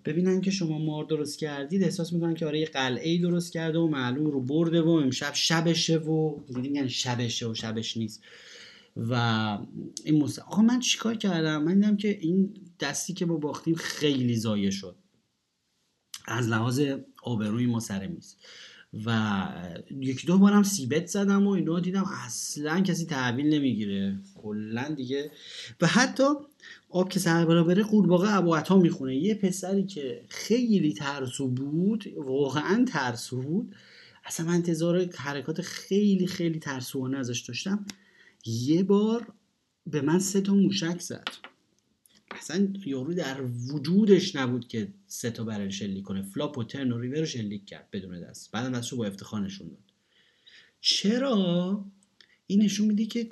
ببینن 0.04 0.40
که 0.40 0.50
شما 0.50 0.78
مار 0.78 1.04
درست 1.04 1.38
کردید 1.38 1.82
احساس 1.82 2.12
می‌کنن 2.12 2.34
که 2.34 2.46
آره 2.46 2.60
یه 2.60 2.66
قلعه 2.66 3.08
ای 3.08 3.18
درست 3.18 3.52
کرده 3.52 3.78
و 3.78 3.88
معلوم 3.88 4.26
رو 4.26 4.40
برده 4.40 4.80
و 4.80 4.88
امشب 4.88 5.34
شبشه 5.34 5.98
و 5.98 6.38
میگن 6.48 6.88
شبشه 6.88 7.48
و 7.48 7.54
شبش 7.54 7.96
نیست. 7.96 8.22
و 8.96 9.14
این 10.04 10.22
مست... 10.22 10.38
آقا 10.38 10.62
من 10.62 10.80
چیکار 10.80 11.14
کردم؟ 11.14 11.62
من 11.62 11.74
دیدم 11.74 11.96
که 11.96 12.18
این 12.20 12.54
دستی 12.80 13.12
که 13.12 13.26
با 13.26 13.36
باختیم 13.36 13.74
خیلی 13.74 14.36
زایه 14.36 14.70
شد. 14.70 14.96
از 16.26 16.48
لحاظ 16.48 16.82
آبروی 17.22 17.66
ما 17.66 17.80
سر 17.80 18.06
میز. 18.06 18.36
و 19.06 19.48
یکی 20.00 20.26
دو 20.26 20.38
بارم 20.38 20.62
سیبت 20.62 21.06
زدم 21.06 21.46
و 21.46 21.50
اینا 21.50 21.80
دیدم 21.80 22.04
اصلا 22.26 22.80
کسی 22.80 23.06
تحویل 23.06 23.46
نمی‌گیره. 23.46 24.18
کلا 24.34 24.94
دیگه. 24.96 25.30
و 25.80 25.86
حتی 25.86 26.24
آب 26.88 27.08
که 27.08 27.20
سر 27.20 27.44
بالا 27.44 27.64
بره 27.64 27.82
قورباغه 27.82 28.34
ابو 28.36 28.54
عطا 28.54 28.78
می‌خونه. 28.78 29.16
یه 29.16 29.34
پسری 29.34 29.84
که 29.84 30.24
خیلی 30.28 30.92
ترسو 30.92 31.48
بود 31.48 32.04
واقعا 32.16 32.84
ترسو 32.88 33.42
بود 33.42 33.74
اصلا 34.24 34.46
من 34.46 34.54
انتظار 34.54 35.06
حرکات 35.16 35.60
خیلی 35.60 36.26
خیلی 36.26 36.58
ترسوانه 36.58 37.18
ازش 37.18 37.40
داشتم. 37.40 37.86
یه 38.46 38.82
بار 38.82 39.32
به 39.86 40.00
من 40.00 40.18
سه 40.18 40.40
تا 40.40 40.54
موشک 40.54 41.00
زد. 41.00 41.28
اصلا 42.30 42.68
یارو 42.86 43.14
در 43.14 43.42
وجودش 43.42 44.36
نبود 44.36 44.68
که 44.68 44.88
سه 45.06 45.30
تا 45.30 45.44
برای 45.44 45.72
شلیک 45.72 46.04
کنه. 46.04 46.22
flop 46.22 46.58
و 46.58 46.64
turn 46.64 46.92
و 46.92 46.98
river 46.98 47.24
شلیک 47.24 47.66
کرد 47.66 47.88
بدون 47.92 48.20
دست. 48.20 48.50
بعدم 48.50 48.78
دستشو 48.78 48.96
با 48.96 49.06
افتخار 49.06 49.40
نشون 49.40 49.68
داد. 49.68 49.78
چرا؟ 50.80 51.84
این 52.46 52.62
نشون 52.62 52.86
میده 52.86 53.06
که 53.06 53.28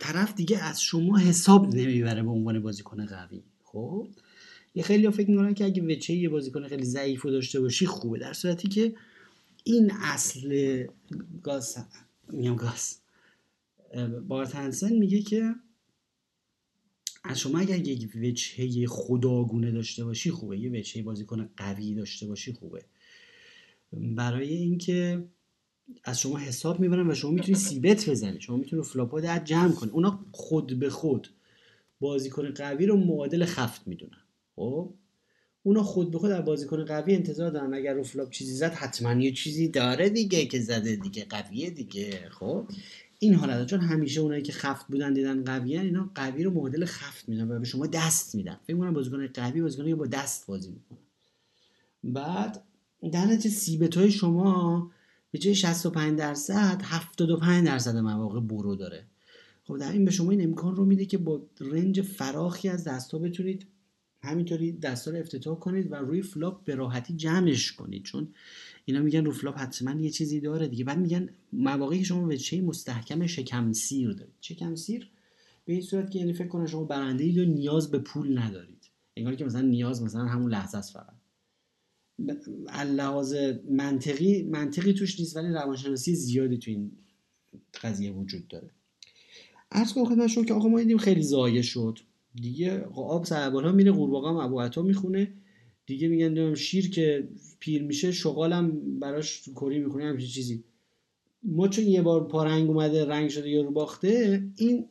طرف 0.00 0.34
دیگه 0.34 0.58
از 0.64 0.82
شما 0.82 1.18
حساب 1.18 1.74
نمی‌بره 1.74 2.22
به 2.22 2.30
عنوان 2.30 2.62
بازیکن 2.62 3.06
قوی. 3.06 3.42
خب؟ 3.64 4.08
یه 4.74 4.82
خیلی 4.82 5.10
فکر 5.10 5.30
می‌کنن 5.30 5.54
که 5.54 5.64
اگه 5.64 5.82
وچه 5.82 6.14
یه 6.14 6.28
بازیکن 6.28 6.68
خیلی 6.68 6.84
ضعیف 6.84 7.26
داشته 7.26 7.60
باشی 7.60 7.86
خوبه. 7.86 8.18
در 8.18 8.32
صورتی 8.32 8.68
که 8.68 8.94
این 9.64 9.92
اصل 9.92 10.84
گاز 11.42 11.76
میگم 12.28 12.56
گاز. 12.56 13.01
بارت 14.28 14.84
میگه 14.84 15.22
که 15.22 15.54
از 17.24 17.40
شما 17.40 17.58
اگر 17.58 17.78
یک 17.78 18.16
وجهه 18.16 18.86
خداگونه 18.86 19.70
داشته 19.70 20.04
باشی 20.04 20.30
خوبه 20.30 20.58
یه 20.58 20.70
وجهه 20.70 21.02
بازیکن 21.02 21.50
قوی 21.56 21.94
داشته 21.94 22.26
باشی 22.26 22.52
خوبه. 22.52 22.84
برای 23.92 24.54
اینکه 24.54 25.24
از 26.04 26.20
شما 26.20 26.38
حساب 26.38 26.80
می‌برن 26.80 27.10
و 27.10 27.14
شما 27.14 27.30
می‌تونی 27.30 27.58
c-bet 27.58 28.10
بزنی. 28.10 28.40
شما 28.40 28.56
می‌تونی 28.56 28.82
flop 28.82 29.20
ا 29.20 29.26
رو 29.26 29.38
جمع 29.38 29.72
کنی. 29.72 29.90
اونا 29.90 30.24
خود 30.32 30.78
به 30.78 30.90
خود 30.90 31.28
بازیکن 32.00 32.50
قوی 32.50 32.86
رو 32.86 32.96
معادل 32.96 33.44
خفت 33.44 33.88
می‌دونن. 33.88 34.22
خب؟ 34.56 34.94
اونا 35.62 35.82
خود 35.82 36.10
به 36.10 36.18
خود 36.18 36.30
در 36.30 36.42
بازیکن 36.42 36.84
قوی 36.84 37.14
انتظار 37.14 37.50
دارن. 37.50 37.74
اگر 37.74 37.94
رو 37.94 38.02
flop 38.02 38.30
چیزی 38.30 38.52
زد 38.52 38.72
حتما 38.72 39.22
یه 39.22 39.32
چیزی 39.32 39.68
داره 39.68 40.08
دیگه 40.08 40.46
که 40.46 40.60
زده 40.60 40.96
دیگه 40.96 41.24
قویه 41.24 41.70
دیگه. 41.70 42.28
خب؟ 42.30 42.66
این 43.22 43.34
حالت 43.34 43.66
چون 43.66 43.80
همیشه 43.80 44.20
اونایی 44.20 44.42
که 44.42 44.52
خفت 44.52 44.86
بودن 44.86 45.12
دیدن 45.12 45.44
قویه 45.44 45.80
اینا 45.80 46.10
قوی 46.14 46.44
رو 46.44 46.50
معادل 46.50 46.84
خفت 46.84 47.28
میدن 47.28 47.50
و 47.50 47.58
به 47.58 47.64
شما 47.64 47.86
دست 47.86 48.34
میدن. 48.34 48.56
فکر 48.66 48.76
کنم 48.76 48.94
بازیکن 48.94 49.26
قوی 49.26 49.62
بازیکن 49.62 49.94
با 49.94 50.06
دست 50.06 50.46
بازی 50.46 50.70
می‌کنن. 50.70 50.98
بعد 52.04 52.62
در 53.12 53.24
نتیجه 53.24 53.50
c-bet 53.50 53.96
های 53.96 54.10
شما 54.10 54.90
به 55.30 55.38
جای 55.38 55.54
65 55.54 56.18
درصد 56.18 56.80
75 56.84 57.66
درصد 57.66 57.96
مواقع 57.96 58.40
برو 58.40 58.76
داره. 58.76 59.06
خب 59.64 59.78
در 59.78 59.92
این 59.92 60.04
به 60.04 60.10
شما 60.10 60.30
این 60.30 60.42
امکان 60.42 60.76
رو 60.76 60.84
میده 60.84 61.04
که 61.04 61.18
با 61.18 61.42
range 61.60 62.00
فراخی 62.00 62.68
از 62.68 62.84
دستا 62.84 63.18
بتونید 63.18 63.66
همینطوری 64.22 64.72
دستا 64.72 65.10
رو 65.10 65.16
افتتاح 65.16 65.58
کنید 65.58 65.92
و 65.92 65.94
روی 65.94 66.22
flop 66.22 66.64
به 66.64 66.74
راحتی 66.74 67.14
جمعش 67.16 67.72
کنید. 67.72 68.02
چون 68.02 68.28
اینا 68.84 69.00
میگن 69.00 69.24
رو 69.24 69.32
flop 69.32 69.58
حتما 69.58 70.00
یه 70.00 70.10
چیزی 70.10 70.40
داره 70.40 70.68
دیگه. 70.68 70.84
بعد 70.84 70.98
میگن 70.98 71.28
مواقعی 71.52 71.98
که 71.98 72.04
شما 72.04 72.36
وجهه 72.36 72.60
مستحکم 72.60 73.26
شکم 73.26 73.72
سیر 73.72 74.12
دارید. 74.12 74.34
شکم 74.40 74.74
سیر 74.74 75.10
به 75.64 75.72
این 75.72 75.82
صورت 75.82 76.10
که 76.10 76.18
یعنی 76.18 76.32
فکر 76.32 76.48
کنه 76.48 76.66
شما 76.66 76.84
برنده 76.84 77.24
اید 77.24 77.38
و 77.38 77.44
نیاز 77.44 77.90
به 77.90 77.98
پول 77.98 78.38
ندارید. 78.38 78.90
انگار 79.16 79.34
که 79.34 79.44
مثلا 79.44 79.60
نیاز 79.60 80.02
مثلا 80.02 80.24
همون 80.24 80.50
لحظه 80.50 80.78
است 80.78 80.92
فقط. 80.92 81.14
لحاظ 82.86 83.34
منطقی 83.70 84.42
منطقی 84.42 84.92
توش 84.92 85.20
نیست 85.20 85.36
ولی 85.36 85.48
روانشناسی 85.48 86.14
زیادی 86.14 86.58
تو 86.58 86.70
این 86.70 86.92
قضیه 87.82 88.12
وجود 88.12 88.48
داره. 88.48 88.70
عرض 89.72 89.92
کنم 89.92 90.04
خدمتشون 90.04 90.44
که 90.44 90.54
آقا 90.54 90.68
ما 90.68 90.78
دیدیم 90.78 90.98
خیلی 90.98 91.22
زایه 91.22 91.62
شد. 91.62 91.98
دیگه 92.34 92.84
آب 92.94 93.24
سر 93.24 93.50
بالا 93.50 93.72
میره 93.72 93.92
قورباغه 93.92 94.28
هم 94.28 94.36
ابو 94.36 94.60
عطا 94.60 94.82
می‌خونه. 94.82 95.32
دیگه 95.86 96.08
میگن 96.08 96.54
شیر 96.54 96.90
که 96.90 97.28
پیر 97.58 97.82
میشه 97.82 98.12
شغالم 98.12 98.98
براش 99.00 99.48
کری 99.56 99.78
می‌کنه 99.78 100.04
همچین 100.04 100.28
چیزی. 100.28 100.64
ما 101.42 101.68
چون 101.68 101.84
یه 101.84 102.02
بار 102.02 102.28
پا 102.28 102.44
رنگ 102.44 102.70
اومده 102.70 103.04
رنگ 103.04 103.30
شده 103.30 103.50
یا 103.50 103.62
رو 103.62 103.70
باخته 103.70 104.44
این 104.56 104.88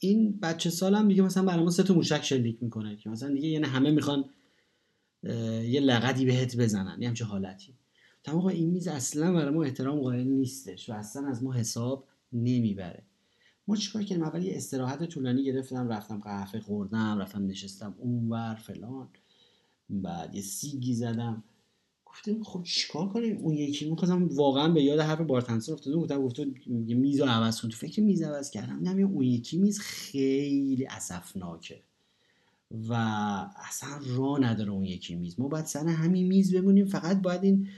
این 0.00 0.38
بچه 0.42 0.70
سالم 0.70 1.08
دیگه 1.08 1.22
مثلا 1.22 1.44
برای 1.44 1.64
ما 1.64 1.70
سه 1.70 1.82
تا 1.82 1.94
موشک 1.94 2.24
شلیک 2.24 2.62
می‌کنه 2.62 2.96
که 2.96 3.10
مثلا 3.10 3.32
دیگه 3.34 3.48
یعنی 3.48 3.64
همه 3.64 3.90
می‌خوان 3.90 4.30
یه 5.64 5.80
لقدی 5.80 6.24
بهت 6.24 6.56
بزنن 6.56 7.02
یه 7.02 7.08
همچه 7.08 7.24
حالتی. 7.24 7.74
تمام 8.24 8.46
این 8.46 8.70
میز 8.70 8.88
اصلا 8.88 9.32
برای 9.32 9.54
ما 9.54 9.64
احترام 9.64 10.00
قائل 10.00 10.26
نیستش 10.26 10.88
و 10.88 10.92
اصلا 10.92 11.28
از 11.28 11.42
ما 11.42 11.52
حساب 11.52 12.08
نمی‌بره. 12.32 13.02
ما 13.68 13.76
چیکار 13.76 14.02
کردیم؟ 14.02 14.24
اول 14.24 14.42
یه 14.42 14.56
استراحت 14.56 15.04
طولانی 15.04 15.44
گرفتم 15.44 15.88
رفتم 15.88 16.18
قهوه 16.18 16.60
خوردم 16.60 17.18
رفتم 17.18 17.46
نشستم 17.46 17.94
اونور 17.98 18.54
فلان. 18.54 19.08
بعد 19.90 20.34
یه 20.34 20.42
سیگی 20.42 20.94
زدم. 20.94 21.44
گفتم 22.06 22.42
خب 22.42 22.62
چیکار 22.62 23.08
کنیم؟ 23.08 23.36
اون 23.36 23.54
یکی 23.54 23.90
می‌خواستم 23.90 24.28
واقعا 24.28 24.68
به 24.68 24.82
یاد 24.82 25.00
حرف 25.00 25.20
بارتنسون 25.20 25.74
افتاده 25.74 25.96
گفتم 25.96 26.22
گفتم 26.22 26.54
یه 26.86 26.94
میز 26.94 27.20
عوض 27.20 27.60
کن. 27.60 27.68
تو 27.68 27.76
فکر 27.76 28.02
میز 28.02 28.22
عوض 28.22 28.50
کردم. 28.50 28.80
نه 28.82 29.02
اون 29.02 29.22
یکی 29.22 29.58
میز 29.58 29.78
خیلی 29.80 30.86
اسفناکه. 30.86 31.80
و 32.88 32.92
اصلا 33.68 33.88
راه 34.16 34.40
نداره 34.40 34.70
اون 34.70 34.84
یکی 34.84 35.14
میز. 35.14 35.40
ما 35.40 35.48
باید 35.48 35.64
سر 35.64 35.86
همین 35.86 36.26
میز 36.26 36.54
بمونیم. 36.54 36.86
فقط 36.86 37.22
باید 37.22 37.44
این 37.44 37.68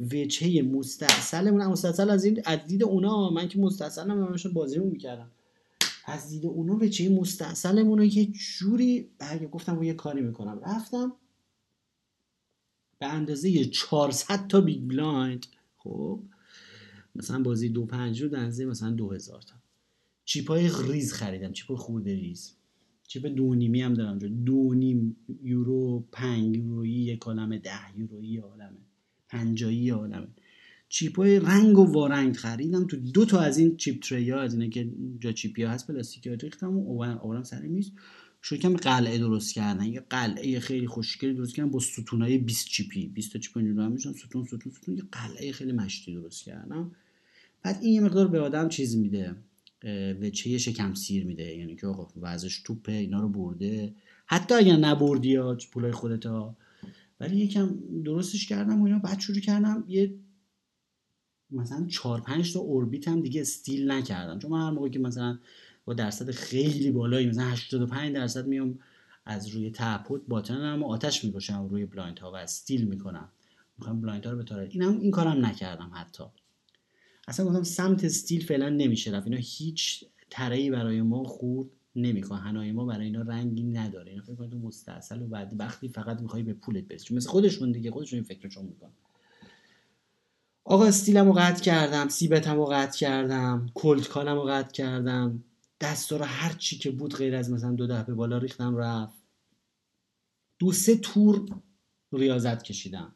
وجهه 0.00 0.62
مستاصلمون 0.62 1.66
مستاصل 1.66 2.10
از 2.10 2.24
این 2.24 2.42
از 2.44 2.58
دید 2.66 2.82
اونا. 2.82 3.30
من 3.30 3.48
که 3.48 3.58
مستاصلم 3.58 4.24
همشون 4.24 4.52
بازیمون 4.52 4.88
می‌کردم 4.88 5.30
از 6.04 6.28
دید 6.28 6.78
وجهه 6.78 7.08
مستاصلمون 7.08 7.98
رو 7.98 8.04
یه 8.04 8.26
جوری 8.26 9.10
برگه 9.18 9.46
گفتم 9.46 9.82
یه 9.82 9.94
کاری 9.94 10.20
می‌کنم. 10.20 10.60
رفتم 10.66 11.12
به 12.98 13.06
اندازه 13.06 13.64
400 13.64 14.46
تا 14.46 14.60
big 14.60 14.80
blind 14.82 15.46
خب 15.76 16.22
مثلا 17.14 17.42
بازی 17.42 17.68
دو 17.68 17.86
پنج 17.86 18.22
رو 18.22 18.28
در 18.28 18.38
اندازه 18.38 18.64
مثلا 18.64 18.90
2000 18.90 19.42
تا. 19.42 19.54
chip 20.24 20.48
های 20.48 20.70
ریز 20.88 21.12
خریدم 21.12 21.52
chip 21.52 21.74
خرده 21.74 22.14
ریز. 22.14 22.52
chip 23.08 23.26
دو 23.26 23.54
نیمی 23.54 23.82
هم 23.82 23.94
دارم 23.94 24.18
دو 24.18 24.74
نیم 24.74 25.16
یورو 25.42 26.04
پنج 26.12 26.56
یورویی 26.56 26.92
یک 26.92 27.22
عالمه 27.22 27.58
ده 27.58 27.98
یورویی 27.98 28.38
عالمه. 28.38 28.78
پنجایی 29.28 29.90
عالمه. 29.90 30.28
chip 30.92 31.16
های 31.16 31.40
رنگ 31.40 31.78
و 31.78 31.92
وارنگ 31.92 32.36
خریدم 32.36 32.86
تو 32.86 32.96
دو 32.96 33.24
تا 33.24 33.40
از 33.40 33.58
این 33.58 33.76
chip 33.76 34.02
tray 34.02 34.30
ها 34.30 34.40
از 34.40 34.54
اینه 34.54 34.68
که 34.68 34.88
جا 35.20 35.32
chip 35.32 35.56
ی 35.56 35.62
ها 35.62 35.70
هست 35.70 35.86
پلاستیکی 35.86 36.28
ها 36.28 36.34
ریختم 36.34 36.78
و 36.78 36.90
آوردم 36.90 37.42
سر 37.42 37.60
میز. 37.60 37.92
شروع 38.42 38.60
کردم 38.60 38.76
قلعه 38.76 39.18
درست 39.18 39.54
کردن. 39.54 39.84
یه 39.84 40.00
قلعه 40.10 40.60
خیلی 40.60 40.86
خوشگلی 40.86 41.34
درست 41.34 41.54
کردم 41.54 41.70
با 41.70 41.80
ستونای 41.80 42.38
20 42.38 42.66
chip 42.66 42.93
ی. 42.93 43.06
20 43.06 43.32
تا 43.32 43.38
chip 43.38 43.56
اینجوری 43.56 43.86
هم 43.86 43.92
میشن. 43.92 44.12
ستون 44.12 44.44
ستون 44.44 44.72
ستون. 44.72 44.96
یه 44.96 45.02
قلعه 45.12 45.52
خیلی 45.52 45.72
مشتی 45.72 46.14
درست 46.14 46.44
کردم. 46.44 46.90
بعد 47.62 47.78
این 47.82 47.94
یه 47.94 48.00
مقدار 48.00 48.28
به 48.28 48.40
آدم 48.40 48.68
چیز 48.68 48.96
میده 48.96 49.36
وجهه 50.20 50.58
شکم 50.58 50.94
سیر 50.94 51.26
میده. 51.26 51.56
یعنی 51.56 51.76
که 51.76 51.86
آقا 51.86 52.08
وضعش 52.20 52.60
توپه 52.64 52.92
اینا 52.92 53.20
رو 53.20 53.28
برده. 53.28 53.94
حتی 54.26 54.54
اگر 54.54 54.76
نبردی 54.76 55.38
پولای 55.72 55.92
خودت 55.92 56.26
ها. 56.26 56.56
ولی 57.20 57.36
یکم 57.36 57.78
درستش 58.04 58.46
کردم 58.46 58.80
و 58.80 58.84
اینا. 58.84 58.98
بعد 58.98 59.20
شروع 59.20 59.40
کردم 59.40 59.84
یه 59.88 60.14
مثلا 61.52 61.86
4 61.86 62.20
5 62.20 62.52
تا 62.52 62.60
orbit 62.60 63.08
هم 63.08 63.20
دیگه 63.20 63.40
steal 63.40 63.90
نکردم 63.90 64.38
چون 64.38 64.50
من 64.50 64.66
هر 64.66 64.70
موقع 64.70 64.88
که 64.88 64.98
مثلا 64.98 65.38
با 65.84 65.94
درصد 65.94 66.30
خیلی 66.30 66.90
بالایی 66.90 67.26
مثلا 67.26 67.44
85 67.44 68.14
درصد 68.14 68.46
میام 68.46 68.78
از 69.24 69.48
روی 69.48 69.70
ته 69.74 69.93
پوت 69.93 70.22
button 70.28 70.74
م 70.74 70.82
آتش 70.84 71.24
می‌کشم 71.24 71.68
روی 71.68 71.86
blind 71.86 72.18
ها 72.18 72.32
و 72.32 72.36
steal 72.36 72.84
می‌کنم. 72.84 73.28
می‌خوام 73.78 74.00
blind 74.00 74.24
ها 74.26 74.32
رو 74.32 74.38
بتاره 74.38 74.68
اینم 74.70 74.98
این 75.00 75.10
کارم 75.10 75.46
نکردم 75.46 75.90
حتی. 75.94 76.24
اصلا 77.28 77.46
گفتم 77.46 77.62
سمت 77.62 78.04
steal 78.04 78.44
فعلا 78.44 78.68
نمیشه 78.68 79.10
رفت. 79.10 79.26
اینا 79.26 79.38
هیچ 79.40 80.04
تره‌ای 80.30 80.70
برای 80.70 81.02
ما 81.02 81.24
خرد 81.24 81.68
نمی‌کنه. 81.96 82.38
حنای 82.38 82.72
ما 82.72 82.84
برای 82.84 83.06
اینا 83.06 83.22
رنگی 83.22 83.62
نداره. 83.62 84.10
اینا 84.10 84.22
فکر 84.22 84.34
کنید 84.34 84.54
مستاصل 84.54 85.22
و 85.22 85.26
بعد 85.26 85.54
وقتی 85.58 85.88
فقط 85.88 86.20
می‌خوای 86.20 86.42
به 86.42 86.52
پولت 86.52 86.84
برسی. 86.84 87.04
چون 87.04 87.16
مثل 87.16 87.28
خودشون 87.28 87.72
دیگه 87.72 87.90
خودشون 87.90 88.16
این 88.16 88.24
فکرشون 88.24 88.64
می‌کنن. 88.64 88.90
آقا 90.70 90.84
steal 90.84 91.19
م 91.19 91.26
رو 91.26 91.32
قطع 91.32 91.62
کردم 91.62 92.08
c-bet 92.08 92.48
م 92.48 92.56
رو 92.56 92.64
قطع 92.64 92.98
کردم 92.98 93.70
cold 93.74 94.08
call 94.08 94.29
م 94.29 94.34
رو 94.34 94.42
قطع 94.42 94.72
کردم. 94.72 95.44
دستا 95.80 96.16
رو 96.16 96.24
هر 96.24 96.52
چی 96.52 96.78
که 96.78 96.90
بود 96.90 97.16
غیر 97.16 97.36
از 97.36 97.50
مثلا 97.50 97.72
دو 97.72 97.86
به 97.86 98.14
بالا 98.14 98.38
ریختم 98.38 98.76
رفت. 98.76 99.22
دو 100.58 100.72
سه 100.72 100.96
تور 100.96 101.46
ریاضت 102.12 102.62
کشیدم 102.62 103.14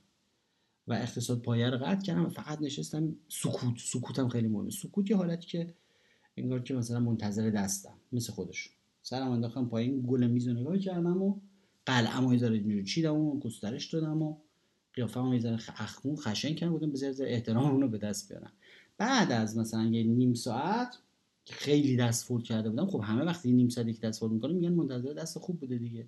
و 0.87 0.92
اقتصاد 0.92 1.42
پایه 1.42 1.70
رو 1.70 1.78
قطع 1.78 2.02
کردم 2.02 2.26
و 2.26 2.28
فقط 2.28 2.62
نشستم 2.62 3.16
سکوت. 3.28 3.78
سکوتم 3.78 4.28
خیلی 4.28 4.49
مهمه. 4.49 4.70
سکوت 4.70 5.11
یه 5.11 5.16
حالتی 5.16 5.46
که 5.46 5.75
انگار 6.37 6.62
که 6.62 6.75
مثلا 6.75 7.00
منتظر 7.00 7.50
دستم 7.50 7.94
مثل 8.12 8.32
خودش 8.32 8.70
سرم 9.02 9.30
انداختم 9.30 9.68
پایین 9.68 10.04
گل 10.06 10.26
میز 10.26 10.49
رو 10.49 10.54
نگاه 10.54 10.78
کردم 10.78 11.23
و 11.23 11.40
قلعم 11.87 12.26
رو 12.28 12.37
داره 12.37 12.54
اینجوری 12.54 12.84
چیدم 12.84 13.16
و 13.16 13.38
گسترش 13.38 13.94
دادم 13.94 14.23
و 14.23 14.37
قیافه 14.95 15.21
هم 15.21 15.33
یه 15.33 15.59
اخمون 15.77 16.17
خشن 16.17 16.55
کردم 16.55 16.73
بودم 16.73 16.93
بذار 16.93 17.27
احترام 17.27 17.81
رو 17.81 17.89
به 17.89 17.99
دست 17.99 18.29
بیارم. 18.29 18.53
بعد 18.99 19.33
از 19.33 19.57
مثلا 19.59 19.85
یه 19.85 20.03
نیم 20.03 20.35
ساعت 20.35 20.99
خیلی 21.47 21.97
دست 21.97 22.25
فول 22.25 22.43
کرده 22.43 22.71
بودم 22.71 22.87
خب 22.87 23.01
همه 23.05 23.25
وقتی 23.25 23.53
نیم 23.53 23.69
ساعت 23.69 23.87
یک 23.87 24.01
دست 24.01 24.21
فول 24.21 24.31
می‌کنم 24.31 24.55
میگن 24.55 24.73
منتظر 24.73 25.13
دست 25.13 25.39
خوب 25.39 25.61
بوده 25.61 25.79
دیگه. 25.79 26.07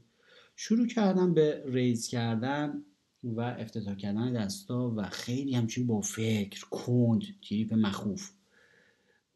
شروع 0.56 0.86
کردم 0.86 1.34
به 1.34 1.62
raise 1.66 2.08
کردن 2.08 2.82
و 3.24 3.40
افتتاح 3.40 3.94
کردن 3.94 4.32
دستا 4.32 4.94
و 4.96 5.02
خیلی 5.02 5.54
همچین 5.54 5.86
با 5.86 6.00
فکر 6.00 6.64
کند 6.70 7.22
تریپ 7.48 7.74
مخوف 7.74 8.30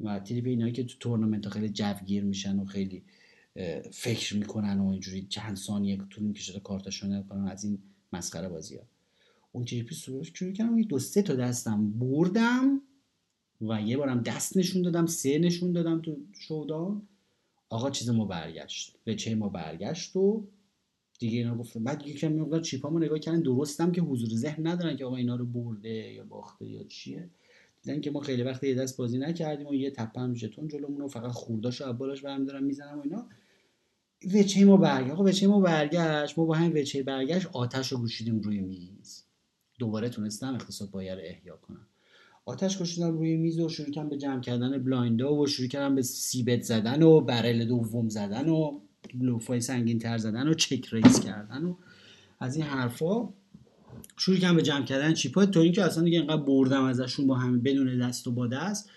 و 0.01 0.21
تریپ 0.21 0.47
اینایی 0.47 0.73
که 0.73 0.85
تو 0.85 0.99
تورنمنت 1.01 1.49
خیلی 1.49 1.69
جوگیر 1.69 2.25
میشن 2.25 2.59
و 2.59 2.65
خیلی 2.65 3.03
فکر 3.93 4.37
می‌کنن 4.37 4.81
و 4.81 4.89
اینجوری 4.89 5.27
چند 5.27 5.57
ثانیه 5.57 5.99
طول 6.11 6.25
می‌کشه 6.25 6.53
تا 6.53 6.59
کارتاشون 6.59 7.23
کنن 7.23 7.49
از 7.49 7.65
این 7.65 7.79
مسخره 8.13 8.49
بازی 8.49 8.79
اون 9.53 9.65
تریپی 9.65 9.95
شروع 9.95 10.53
کردم 10.53 10.83
دو 10.83 10.99
سه 10.99 11.23
تا 11.23 11.35
دستم 11.35 11.91
بردم 11.91 12.81
و 13.61 13.83
یه 13.83 13.97
بارم 13.97 14.23
دست 14.23 14.57
نشون 14.57 14.83
دادم 14.83 15.07
سه 15.07 15.39
نشون 15.39 15.73
دادم 15.73 16.01
تو 16.01 16.17
showdown 16.33 17.03
آقا 17.69 17.91
چیز 17.91 18.11
ما 18.11 18.25
برگشت 18.25 18.97
وجهه 19.17 19.35
ما 19.35 19.49
برگشت 19.49 20.17
و 20.17 20.45
دیگه 21.19 21.39
اینا 21.39 21.57
گفتم 21.57 21.85
بعد 21.85 22.07
یکم 22.07 22.33
مقدار 22.33 22.61
chip 22.61 22.86
امو 22.86 22.99
نگاه 22.99 23.19
کردن 23.19 23.41
درستم 23.41 23.93
که 23.93 24.01
حضور 24.01 24.29
ذهن 24.29 24.67
ندارن 24.67 24.97
که 24.97 25.05
آقا 25.05 25.17
اینا 25.17 25.37
رو 25.37 25.47
برده 25.47 26.13
یا 26.13 26.25
باخته 26.25 26.67
یا 26.67 26.85
چیه. 26.85 27.31
دیدن 27.83 28.01
که 28.01 28.11
ما 28.11 28.21
خیلی 28.21 28.43
وقت 28.43 28.65
یه 28.65 28.75
دست 28.75 28.97
بازی 28.97 29.19
نکردیم 29.19 29.67
و 29.67 29.75
یه 29.75 29.91
تپه 29.91 30.21
هم 30.21 30.35
ژتون 30.35 30.69
جلومون 30.69 31.09
فقط 31.09 31.31
خورداشو 31.31 31.85
از 31.85 31.92
بالاش 31.92 32.21
برمی 32.23 32.47
دارم 32.47 32.65
می‌زنم 32.65 32.99
و 32.99 33.03
اینا. 33.03 33.27
وجهه 34.35 34.65
ما 34.65 34.77
برگشت 34.77 35.13
آقا 35.13 35.25
وجهه 35.25 35.47
ما 35.47 35.61
برگشت 35.61 36.39
ما 36.39 36.45
با 36.45 36.55
همین 36.55 36.83
وجهه 36.83 37.03
برگشت 37.03 37.47
آتش 37.53 37.93
رو 37.93 37.99
گشودیم 37.99 38.41
روی 38.41 38.61
میز. 38.61 39.25
دوباره 39.81 40.09
تونستم 40.09 40.55
اقتصاد 40.55 40.91
بایر 40.91 41.15
رو 41.15 41.21
احیا 41.25 41.57
کنم. 41.57 41.87
آتش 42.45 42.79
کشیدم 42.79 43.19
روی 43.19 43.37
میز 43.37 43.59
و 43.59 43.69
شروع 43.69 43.91
کردم 43.91 44.09
به 44.09 44.19
جمع 44.19 44.41
کردن 44.41 44.83
blind 44.83 45.26
ها 45.26 45.35
و 45.35 45.47
شروع 45.47 45.69
کردم 45.69 45.95
به 45.95 46.03
c-bet 46.03 46.63
زدن 46.63 47.03
و 47.03 47.21
barrel 47.21 47.65
دوم 47.65 48.09
زدن 48.09 48.49
و 48.49 48.81
لوفای 49.21 49.61
سنگین 49.61 49.99
تر 49.99 50.19
زدن 50.19 50.49
و 50.49 50.55
چک 50.55 50.89
ریس 50.93 51.21
کردن 51.21 51.65
و 51.65 51.75
از 52.41 52.57
این 52.57 52.65
حرفا 52.65 53.29
شروع 54.17 54.37
کردم 54.37 54.57
به 54.57 54.63
جمع 54.63 54.85
کردن 54.85 55.15
چیپا 55.15 55.47
تا 55.47 55.61
اینکه 55.61 55.85
اصلا 55.85 56.05
دیگه 56.05 56.19
اینقدر 56.19 56.43
بردم 56.43 56.85
ازشون 56.85 57.27
با 57.27 57.35
همه 57.35 57.59
بدون 57.59 57.99
دست 57.99 58.27
و 58.27 58.33
با 58.33 58.47
دست. 58.47 58.91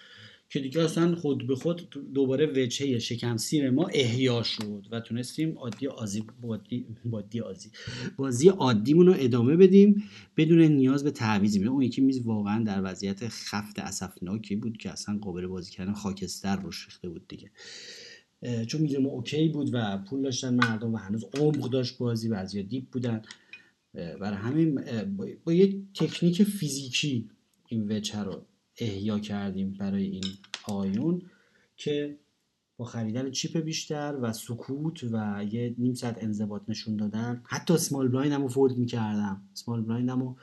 که 0.53 0.59
دیگه 0.59 0.81
اصلا 0.81 1.15
خود 1.15 1.47
به 1.47 1.55
خود 1.55 1.89
دوباره 2.13 2.45
وچه 2.45 2.99
شکم 2.99 3.37
سیر 3.37 3.69
ما 3.69 3.87
احیا 3.87 4.43
شد 4.43 4.85
و 4.91 4.99
تونستیم 4.99 5.57
عادی 5.57 5.87
آزی 5.87 6.23
بادی, 6.41 6.85
بادی 7.05 7.41
آزی 7.41 7.69
بازی 8.17 8.49
عادیمون 8.49 9.07
رو 9.07 9.13
ادامه 9.17 9.55
بدیم 9.55 10.03
بدون 10.37 10.61
نیاز 10.61 11.03
به 11.03 11.11
تعویضی 11.11 11.63
اون 11.63 11.81
یکی 11.81 12.01
میز 12.01 12.21
واقعا 12.25 12.63
در 12.63 12.81
وضعیت 12.83 13.27
خفت 13.27 13.79
اسفناکی 13.79 14.55
بود 14.55 14.77
که 14.77 14.91
اصلا 14.91 15.17
قابل 15.17 15.47
بازی 15.47 15.71
کردن 15.71 15.93
خاکستر 15.93 16.55
روش 16.55 16.85
ریخته 16.85 17.09
بود 17.09 17.27
دیگه. 17.27 17.51
چون 18.67 18.81
میز 18.81 18.95
ما 18.95 19.09
اوکی 19.09 19.47
بود 19.47 19.69
و 19.73 19.97
پول 19.97 20.21
داشتن 20.21 20.53
مردم 20.53 20.93
و 20.93 20.97
هنوز 20.97 21.25
عمق 21.39 21.69
داشت 21.69 21.97
بازی 21.97 22.29
بعضیا 22.29 22.61
deep 22.61 22.83
بودن. 22.91 23.21
برای 23.93 24.37
همین 24.37 24.81
با 25.45 25.53
یه 25.53 25.81
تکنیک 25.93 26.43
فیزیکی 26.43 27.29
این 27.67 27.91
وجهه 27.91 28.19
رو 28.19 28.45
احیا 28.77 29.19
کردیم 29.19 29.71
برای 29.79 30.03
این 30.03 30.23
آیون 30.63 31.21
که 31.77 32.17
با 32.77 32.85
خریدن 32.85 33.31
chip 33.31 33.57
بیشتر 33.57 34.15
و 34.21 34.33
سکوت 34.33 35.03
و 35.03 35.45
یه 35.51 35.75
نیم 35.77 35.93
ساعت 35.93 36.23
انضباط 36.23 36.61
نشون 36.67 36.95
دادن. 36.95 37.41
حتی 37.45 37.77
small 37.77 38.07
blind 38.07 38.41
رو 38.41 38.47
fold 38.47 38.77
می‌کردم. 38.77 39.41
small 39.53 39.81
blind 39.81 40.09
رو 40.09 40.35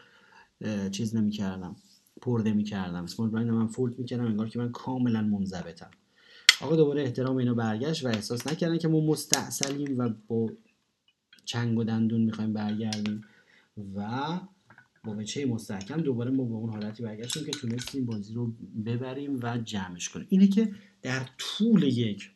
چیز 0.91 1.17
نمی‌کردم. 1.17 1.77
پرده 2.21 2.53
می‌کردم. 2.53 3.07
small 3.07 3.31
blind 3.31 3.51
من 3.51 3.67
fold 3.67 3.99
می‌کردم 3.99 4.25
انگار 4.25 4.49
که 4.49 4.59
من 4.59 4.73
کاملا 4.73 5.23
منضبطم. 5.23 5.91
آقا 6.61 6.77
دوباره 6.77 7.03
احترام 7.03 7.37
اینو 7.37 7.55
برگشت 7.55 8.05
و 8.05 8.09
احساس 8.09 8.47
نکردن 8.47 8.79
که 8.79 8.89
ما 8.89 9.01
مستعصلیم 9.01 9.99
و 9.99 10.11
با 10.29 10.51
چنگ 11.45 11.79
و 11.79 11.85
دندون 11.85 12.21
می‌خوایم 12.21 12.53
برگردیم 12.53 13.25
و 13.95 14.41
با 15.05 15.17
وچه 15.17 15.47
مستحکم 15.47 16.01
دوباره 16.01 16.31
ما 16.31 16.45
به 16.45 16.55
اون 16.55 16.71
حالتی 16.71 17.03
برگشتیم 17.03 17.45
که 17.45 17.51
تونستیم 17.51 18.07
بازی 18.07 18.35
رو 18.35 18.53
ببریم 18.87 19.41
و 19.43 19.59
جمعش 19.59 20.09
کنیم. 20.09 20.27
اینه 20.31 20.47
که 20.47 20.73
در 21.03 21.27
طول 21.39 21.83
یک 21.83 22.31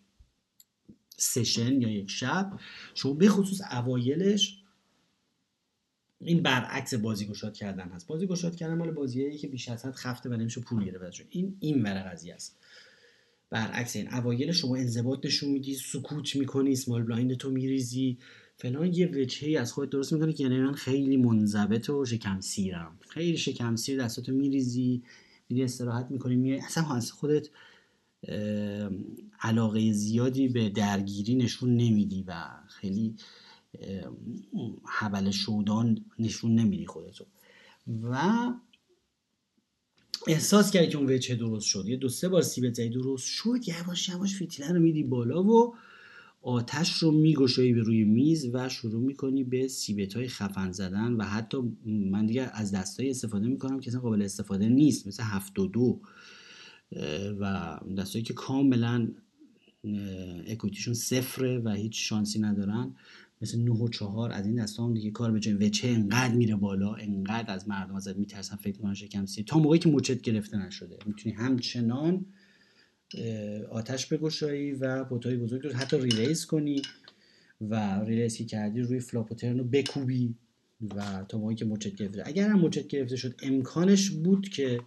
سشن 1.16 1.82
یا 1.82 1.88
یک 1.90 2.10
شب 2.10 2.58
شما 2.94 3.12
به 3.12 3.28
خصوص 3.28 3.60
اوایلش 3.72 4.60
این 6.20 6.42
برعکس 6.42 6.94
بازی 6.94 7.26
گشاد 7.26 7.54
کردن 7.54 7.88
هست. 7.88 8.06
بازی 8.06 8.26
گشاد 8.26 8.56
کردن 8.56 8.74
مال 8.74 8.90
بازیایی 8.90 9.38
که 9.38 9.48
بیش 9.48 9.68
از 9.68 9.84
حد 9.84 9.94
خفته 9.94 10.28
و 10.28 10.32
نمیشه 10.32 10.60
پول 10.60 10.84
گرفت. 10.84 11.26
این 11.30 11.56
این 11.60 11.82
ور 11.82 12.02
قضیه 12.02 12.34
است. 12.34 12.56
برعکس 13.50 13.96
این 13.96 14.14
اوایل 14.14 14.52
شما 14.52 14.76
انضباط 14.76 15.26
نشون 15.26 15.50
میدی 15.50 15.74
سکوت 15.74 16.36
می‌کنی 16.36 16.76
small 16.76 17.02
blind 17.02 17.34
تو 17.34 17.50
میریزی. 17.50 18.18
فلان 18.56 18.94
یه 18.94 19.06
وجهی 19.06 19.56
از 19.56 19.72
خودت 19.72 19.90
درست 19.90 20.12
می‌کنه 20.12 20.32
که 20.32 20.42
یعنی 20.42 20.60
من 20.60 20.72
خیلی 20.72 21.16
منضبط 21.16 21.90
و 21.90 22.04
شکم 22.04 22.40
سیرم 22.40 22.98
خیلی 23.08 23.36
شکم 23.36 23.76
سیر 23.76 24.02
دستاتو 24.02 24.32
میریزی 24.32 25.02
میری 25.48 25.64
استراحت 25.64 26.10
می‌کنی 26.10 26.36
میای. 26.36 26.60
اصلا 26.60 26.94
از 26.94 27.12
خودت 27.12 27.48
علاقه 29.40 29.92
زیادی 29.92 30.48
به 30.48 30.68
درگیری 30.68 31.34
نشون 31.34 31.76
نمیدی 31.76 32.24
و 32.26 32.44
خیلی 32.68 33.14
حول 34.84 35.30
showdown 35.30 36.04
نشون 36.18 36.54
نمیدی 36.54 36.86
خودتو. 36.86 37.24
و 38.02 38.22
احساس 40.26 40.70
کردی 40.70 40.88
که 40.88 40.98
اون 40.98 41.10
وجه 41.10 41.34
درست 41.34 41.66
شد. 41.66 41.84
یه 41.86 41.96
دو 41.96 42.08
سه 42.08 42.28
بار 42.28 42.42
سیبت 42.42 42.74
زدی 42.74 42.88
درست 42.88 43.26
شد. 43.26 43.58
یواش 43.66 44.08
یواش 44.08 44.42
فتیله 44.42 44.72
رو 44.72 44.80
میدی 44.80 45.02
بالا 45.02 45.42
و 45.44 45.74
آتش 46.44 46.92
رو 46.92 47.10
میگشایی 47.10 47.72
به 47.72 47.82
روی 47.82 48.04
میز 48.04 48.50
و 48.52 48.68
شروع 48.68 49.02
می‌کنی 49.02 49.44
به 49.44 49.68
سیبت 49.68 50.14
های 50.14 50.28
خفن 50.28 50.72
زدن 50.72 51.12
و 51.12 51.24
حتی 51.24 51.58
من 51.84 52.26
دیگه 52.26 52.50
از 52.54 52.72
دستایی 52.72 53.10
استفاده 53.10 53.48
می‌کنم 53.48 53.80
که 53.80 53.90
اصلا 53.90 54.00
قابل 54.00 54.22
استفاده 54.22 54.68
نیست 54.68 55.06
مثل 55.06 55.22
هفت 55.22 55.58
و 55.58 55.66
دو 55.66 56.00
و 57.40 57.78
دستایی 57.98 58.24
که 58.24 58.34
کاملا 58.34 59.08
اکویتیشون 60.46 60.94
صفره 60.94 61.58
و 61.58 61.70
هیچ 61.70 62.08
شانسی 62.08 62.40
ندارن. 62.40 62.94
مثل 63.42 63.58
9 63.58 63.70
و 63.70 63.88
4 63.88 64.32
از 64.32 64.46
این 64.46 64.54
دستا 64.54 64.84
هم 64.84 64.94
دیگه 64.94 65.10
کار 65.10 65.32
به 65.32 65.40
جای 65.40 65.54
وچه 65.54 65.88
انقدر 65.88 66.34
میره 66.34 66.56
بالا 66.56 66.94
انقدر 66.94 67.54
از 67.54 67.68
مردم 67.68 67.94
ازت 67.94 68.16
میترسن 68.16 68.56
فکر 68.56 68.76
می‌کنن 68.76 68.94
شکم 68.94 69.24
تا 69.46 69.58
موقعی 69.58 69.78
که 69.78 69.88
مچت 69.88 70.22
گرفته 70.22 70.56
نشده. 70.56 70.98
می‌تونی 71.06 71.34
همچنان 71.34 72.26
آتش 73.70 74.06
بگشایی 74.06 74.72
و 74.72 75.04
pot 75.04 75.24
های 75.24 75.36
بزرگ 75.36 75.66
رو 75.66 75.72
حتی 75.72 75.98
re-raise 75.98 76.46
کنی 76.46 76.82
و 77.60 78.04
re-raise 78.04 78.36
که 78.36 78.44
کردی 78.44 78.80
روی 78.80 79.00
flop 79.00 79.26
و 79.26 79.33
turn 79.33 79.58
رو 79.58 79.64
بکوبی 79.64 80.34
و 80.96 81.24
تا 81.28 81.38
موقعی 81.38 81.56
که 81.56 81.64
مچت 81.64 81.94
گرفته. 81.94 82.22
اگر 82.26 82.48
هم 82.48 82.60
مچت 82.60 82.88
گرفته 82.88 83.16
شد 83.16 83.34
امکانش 83.42 84.10
بود 84.10 84.48
که 84.48 84.80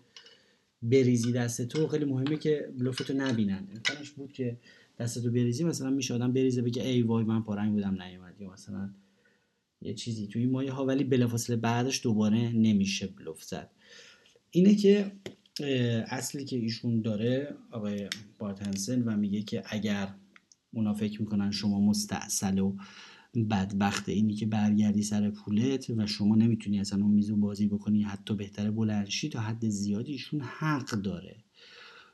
بریزی 0.82 1.32
دست 1.32 1.62
تو 1.62 1.88
خیلی 1.88 2.06
مهمه 2.06 2.38
که 2.38 2.70
بلوفتو 2.80 3.14
نبینن. 3.14 3.68
امکانش 3.76 4.10
بود 4.10 4.34
که 4.34 4.58
دست 5.00 5.24
تو 5.24 5.32
بریزی 5.32 5.64
مثلا 5.64 5.90
میشه 5.90 6.14
آدم 6.14 6.34
بریزه 6.34 6.62
بگه 6.62 6.84
ای 6.84 7.02
وای 7.02 7.24
من 7.24 7.44
پا 7.44 7.51
رنگ 7.51 7.74
بودم 7.74 8.02
نیومد. 8.02 8.42
یا 8.42 8.52
مثلا 8.52 8.90
یه 9.82 9.94
چیزی 9.94 10.28
توی 10.28 10.46
مایه 10.46 10.72
ها 10.72 10.86
ولی 10.86 11.04
بلافاصله 11.04 11.56
بعدش 11.56 12.04
دوباره 12.04 12.52
نمیشه 12.52 13.08
بلوف 13.08 13.44
زد. 13.44 13.72
اینه 14.52 14.76
که 14.76 15.12
اصلی 15.62 16.46
که 16.46 16.58
ایشون 16.58 17.02
داره 17.02 17.56
آقای 17.72 18.10
بارتنسن 18.40 19.02
و 19.02 19.18
میگه 19.18 19.42
که 19.42 19.64
اگر 19.66 20.14
اونا 20.74 20.94
فکر 20.94 21.22
می‌کنن 21.22 21.52
شما 21.52 21.80
مستاصل 21.80 22.60
و 22.60 22.76
بدبخت 23.50 24.10
اینی 24.10 24.34
که 24.34 24.46
برگردی 24.46 25.04
سر 25.04 25.30
پولت 25.30 25.90
و 25.90 26.08
شما 26.08 26.36
نمی‌تونی 26.36 26.80
اصلا 26.80 27.04
اون 27.04 27.12
میزو 27.12 27.36
بازی 27.36 27.68
بکنی 27.68 28.04
حتی 28.04 28.36
بهتره 28.36 28.72
بلندشی 28.72 29.30
تا 29.30 29.40
حد 29.40 29.70
زیادی 29.70 30.12
ایشون 30.12 30.42
حق 30.42 30.90
داره. 30.90 31.36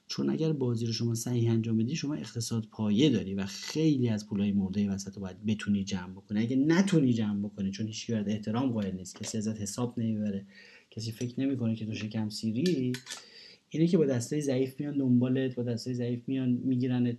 چون 0.08 0.30
اگر 0.30 0.54
بازی 0.54 0.86
رو 0.86 0.94
شما 0.94 1.16
صحیح 1.16 1.52
انجام 1.52 1.78
بدی 1.78 1.96
شما 1.96 2.14
اقتصاد 2.14 2.68
پایه 2.72 3.10
داری 3.10 3.36
و 3.36 3.46
خیلی 3.46 4.10
از 4.10 4.28
پولای 4.28 4.52
مرده 4.52 4.90
وسط 4.90 5.16
رو 5.16 5.22
باید 5.22 5.46
بتونی 5.46 5.84
جمع 5.84 6.12
بکنی. 6.12 6.40
اگه 6.40 6.56
نتونی 6.56 7.14
جمع 7.14 7.40
بکنی 7.40 7.72
چون 7.72 7.88
هیچ 7.88 8.10
احترام 8.10 8.72
قائل 8.72 8.96
نیست 8.96 9.16
کسی 9.16 9.38
ازت 9.38 9.62
حساب 9.62 10.00
نمی‌بره 10.00 10.46
کسی 10.92 11.12
فکر 11.12 11.40
نمی‌کنه 11.40 11.76
که 11.76 11.86
تو 11.86 11.94
شکم 11.94 12.30
سیری 12.30 12.94
اینه 13.74 13.88
که 13.88 13.98
با 13.98 14.06
دستای 14.06 14.42
ضعیف 14.42 14.80
میان 14.80 14.98
دنبالت 14.98 15.56
با 15.56 15.64
دستای 15.64 15.94
ضعیف 15.94 16.28
میان 16.28 16.50
میگیرنت. 16.50 17.18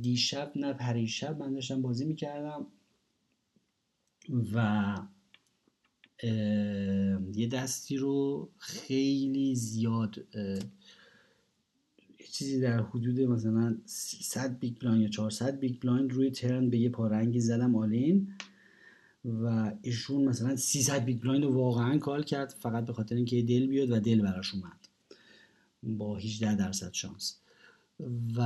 دیشب 0.00 0.52
نه 0.56 0.72
پریشب 0.72 1.38
من 1.38 1.54
داشتم 1.54 1.82
بازی 1.82 2.04
می‌کردم 2.04 2.66
و 4.54 4.94
یه 7.34 7.48
دستی 7.52 7.96
رو 7.96 8.48
خیلی 8.58 9.54
زیاد 9.54 10.26
یه 12.20 12.26
چیزی 12.32 12.60
در 12.60 12.82
حدود 12.82 13.20
مثلا 13.20 13.78
300 13.84 14.58
big 14.58 14.78
blind 14.80 15.02
یا 15.02 15.08
400 15.08 15.60
big 15.60 15.80
blind 15.80 16.12
روی 16.12 16.30
turn 16.30 16.70
به 16.70 16.78
یه 16.78 16.88
پا 16.88 16.98
رنگی 16.98 17.40
زدم 17.40 17.76
all 17.76 18.07
in 18.07 18.28
و 19.24 19.72
ایشون 19.82 20.24
مثلا 20.24 20.56
300 20.56 21.04
big 21.04 21.20
blind 21.20 21.44
رو 21.44 21.54
واقعا 21.54 21.98
call 21.98 22.22
کرد 22.22 22.54
فقط 22.60 22.86
به 22.86 22.92
خاطر 22.92 23.14
اینکه 23.14 23.42
دل 23.42 23.66
بیاد 23.66 23.90
و 23.90 24.00
دل 24.00 24.20
براش 24.20 24.54
اومد. 24.54 24.75
با 25.82 26.16
18 26.16 26.54
درصد 26.54 26.92
شانس. 26.92 27.36
و 28.36 28.42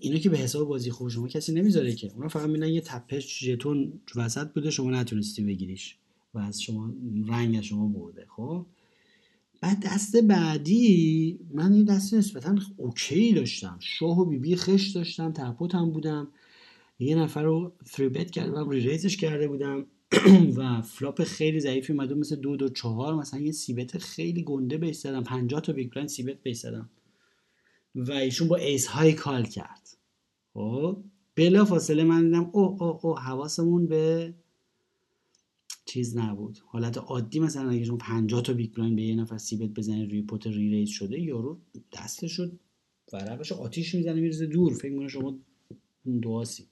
اینو 0.00 0.18
که 0.18 0.30
به 0.30 0.38
حساب 0.38 0.68
بازی 0.68 0.90
خوب 0.90 1.08
شما 1.08 1.28
کسی 1.28 1.52
نمی‌ذاره 1.52 1.92
که. 1.92 2.12
اونا 2.14 2.28
فقط 2.28 2.48
دیدن 2.48 2.68
یه 2.68 2.80
تپه 2.80 3.44
ژتون 3.44 3.92
وسط 4.16 4.52
بوده 4.52 4.70
شما 4.70 4.90
نتونستی 4.90 5.44
بگیریش. 5.44 5.96
و 6.34 6.38
از 6.38 6.62
شما 6.62 6.90
رنگ 7.28 7.56
از 7.56 7.64
شما 7.64 7.88
برده 7.88 8.26
خب؟ 8.36 8.66
بعد 9.60 9.86
دست 9.86 10.16
بعدی 10.16 11.38
من 11.54 11.72
این 11.72 11.84
دست 11.84 12.14
نسبتا 12.14 12.56
اوکی 12.76 13.32
داشتم. 13.32 13.78
شاه 13.80 14.20
و 14.20 14.24
بیبی 14.24 14.48
خشت 14.48 14.88
داشتم 14.88 15.32
ته 15.32 15.49
پوت 15.49 15.74
هم 15.74 15.90
بودم. 15.90 16.28
یه 16.98 17.16
نفر 17.16 17.42
رو 17.42 17.72
three-bet 17.84 18.30
کردم 18.30 18.70
raise 18.70 19.03
ش 19.03 19.16
کرده 19.16 19.48
بودم. 19.48 19.86
و 20.56 20.82
flop 20.82 21.24
خیلی 21.24 21.60
ضعیفی 21.60 21.92
اومده 21.92 22.14
مثل 22.14 22.36
دو 22.36 22.56
دو 22.56 22.68
چهار. 22.68 23.14
مثلا 23.14 23.40
یه 23.40 23.52
c-bet 23.52 23.98
خیلی 23.98 24.42
گنده 24.42 24.78
بهش 24.78 24.96
زدم. 24.96 25.22
50 25.24 25.60
تا 25.60 25.72
big 25.72 25.90
blind 25.90 26.08
c-bet 26.08 26.42
بهش 26.42 26.56
زدم. 26.56 26.90
و 27.94 28.12
ایشون 28.12 28.48
با 28.48 28.56
ace 28.56 28.86
high 28.86 29.12
call 29.12 29.44
کرد. 29.44 29.88
خب؟ 30.54 31.04
بلا 31.34 31.64
فاصله 31.64 32.04
من 32.04 32.24
دیدم 32.24 32.50
او 32.52 32.82
او 32.82 33.06
او 33.06 33.18
حواسمون 33.18 33.86
به 33.86 34.34
چیز 35.84 36.16
نبود. 36.16 36.58
حالت 36.66 36.98
عادی 36.98 37.40
مثلا 37.40 37.70
اگه 37.70 37.84
شما 37.84 37.96
50 37.96 38.42
تا 38.42 38.52
big 38.52 38.74
blind 38.74 38.96
به 38.96 39.02
یه 39.02 39.14
نفر 39.14 39.38
c-bet 39.38 39.70
بزنید 39.70 40.10
روی 40.10 40.22
pot 40.22 40.46
re-raise 40.46 40.88
شده 40.88 41.20
یارو 41.20 41.58
دستش 41.92 42.32
شد 42.32 42.58
ورقش 43.12 43.52
آتیش 43.52 43.94
می‌زنه 43.94 44.20
میریزه 44.20 44.46
دور. 44.46 44.74
فکر 44.74 44.90
می‌کنه 44.90 45.08
شما 45.08 45.38
دو 46.22 46.40
آسی 46.40 46.66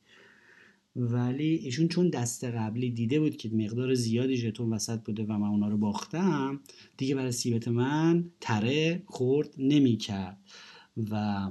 ولی 0.96 1.54
ایشون 1.54 1.88
چون 1.88 2.10
دست 2.10 2.44
قبلی 2.44 2.90
دیده 2.90 3.20
بود 3.20 3.36
که 3.36 3.48
مقدار 3.48 3.94
زیادی 3.94 4.36
ژتون 4.36 4.72
وسط 4.72 5.00
بوده 5.00 5.24
و 5.24 5.38
من 5.38 5.48
اونا 5.48 5.68
رو 5.68 5.76
باختم 5.76 6.60
دیگه 6.96 7.14
برای 7.14 7.32
c-bet 7.32 7.68
من 7.68 8.30
تره 8.40 9.02
خرد 9.06 9.54
نمی‌کرد. 9.58 10.38
و 11.10 11.50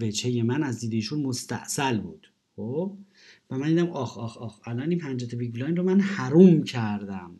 وجهه 0.00 0.42
من 0.42 0.62
از 0.62 0.80
دید 0.80 0.92
ایشون 0.92 1.22
مستاصل 1.22 2.00
بود. 2.00 2.32
خب؟ 2.56 2.96
و 3.50 3.58
من 3.58 3.68
دیدم 3.68 3.90
آخ 3.90 4.18
آخ 4.18 4.38
آخ 4.38 4.68
الان 4.68 4.90
این 4.90 4.98
پنجاه 4.98 5.27
تا 5.27 5.34
big 5.34 5.54
blind 5.54 5.76
رو 5.76 5.82
من 5.82 6.00
حروم 6.00 6.62
کردم. 6.62 7.36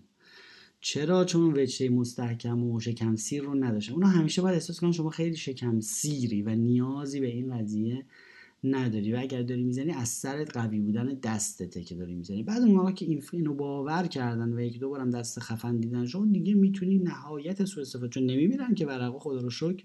چرا؟ 0.81 1.25
چون 1.25 1.53
وچه 1.53 1.89
مستحکم 1.89 2.65
و 2.65 2.81
شکم 2.81 3.17
سیر 3.17 3.43
رو 3.43 3.55
نداشتم. 3.55 3.95
اونا 3.95 4.07
همیشه 4.07 4.43
باید 4.43 4.55
احساس 4.55 4.81
کنن 4.81 4.93
شما 4.93 5.11
خیلی 5.11 5.37
شکم 5.37 5.81
سیری 5.81 6.43
و 6.43 6.55
نیازی 6.55 7.21
به 7.21 7.27
این 7.27 7.59
قضیه 7.59 8.05
نداری 8.65 9.13
و 9.13 9.19
اگر 9.19 9.43
داری 9.43 9.63
می‌زنی 9.63 9.93
از 9.93 10.09
سرت 10.09 10.57
قوی 10.57 10.81
بودن 10.81 11.19
دستته 11.23 11.85
که 11.85 11.95
داری 11.95 12.15
می‌زنی. 12.15 12.43
بعد 12.43 12.63
اون 12.63 12.71
موقع 12.71 12.93
که 12.93 13.05
این 13.07 13.23
اینو 13.33 13.55
باور 13.55 14.07
کردن 14.07 14.53
و 14.53 14.61
یک 14.61 14.79
دو 14.79 14.89
بارم 14.89 15.11
دست 15.11 15.41
خفن 15.41 15.77
دیدن 15.77 16.07
شما 16.07 16.27
دیگه 16.27 16.55
می‌تونی 16.55 16.99
نهایت 16.99 17.65
سوء 17.65 17.83
استفاده 17.83 18.09
چون 18.09 18.23
نمی‌بینن 18.23 18.75
که 18.75 18.87
ورقا 18.87 19.19
خدا 19.19 19.41
رو 19.41 19.51
شکر 19.51 19.85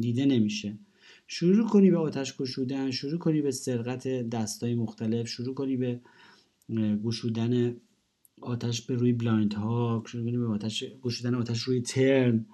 دیده 0.00 0.26
نمیشه. 0.26 0.78
شروع 1.26 1.68
کنی 1.68 1.90
به 1.90 1.98
آتش 1.98 2.36
گشودن 2.36 2.90
شروع 2.90 3.18
کنی 3.18 3.42
به 3.42 3.50
سرقت 3.50 4.08
دستای 4.08 4.74
مختلف 4.74 5.28
شروع 5.28 5.54
کنی 5.54 5.76
به 5.76 6.00
گشودن 7.04 7.76
آتش 8.40 8.82
به 8.82 8.94
روی 8.94 9.12
blind 9.12 9.54
ها 9.54 10.02
شروع 10.06 10.24
کنی 10.24 10.38
به 10.38 10.46
آتش 10.46 10.84
گشودن 11.02 11.34
آتش 11.34 11.62
روی 11.62 11.80
turn 11.80 12.46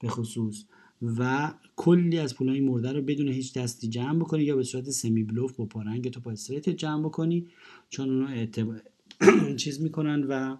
به 0.00 0.08
خصوص. 0.08 0.64
و 1.02 1.52
کلی 1.76 2.18
از 2.18 2.34
پولای 2.34 2.60
مرده 2.60 2.92
رو 2.92 3.02
بدون 3.02 3.28
هیچ 3.28 3.54
دستی 3.54 3.88
جمع 3.88 4.18
بکنی 4.18 4.44
یا 4.44 4.56
به 4.56 4.62
صورت 4.62 4.90
semi-bluff 4.90 5.52
با 5.52 5.66
پا 5.66 5.77
رنگ 5.77 6.10
تو 6.10 6.20
پا 6.20 6.25
straight 6.25 6.68
جمع 6.68 7.04
بکنی. 7.04 7.46
چون 7.88 8.10
اونا 8.10 8.28
اعتبار 8.28 8.82
چیز 9.56 9.82
می‌کنن 9.82 10.22
و 10.28 10.56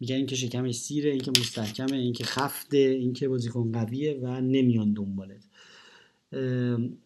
میگن 0.00 0.16
اینکه 0.16 0.36
شکمش 0.36 0.74
سیره 0.74 1.10
اینکه 1.10 1.30
مستحکمه 1.30 1.96
اینکه 1.96 2.24
خفته 2.24 2.76
اینکه 2.76 3.28
بازیکن 3.28 3.72
قویه 3.72 4.20
و 4.22 4.40
نمیان 4.40 4.92
دنبالت. 4.92 5.44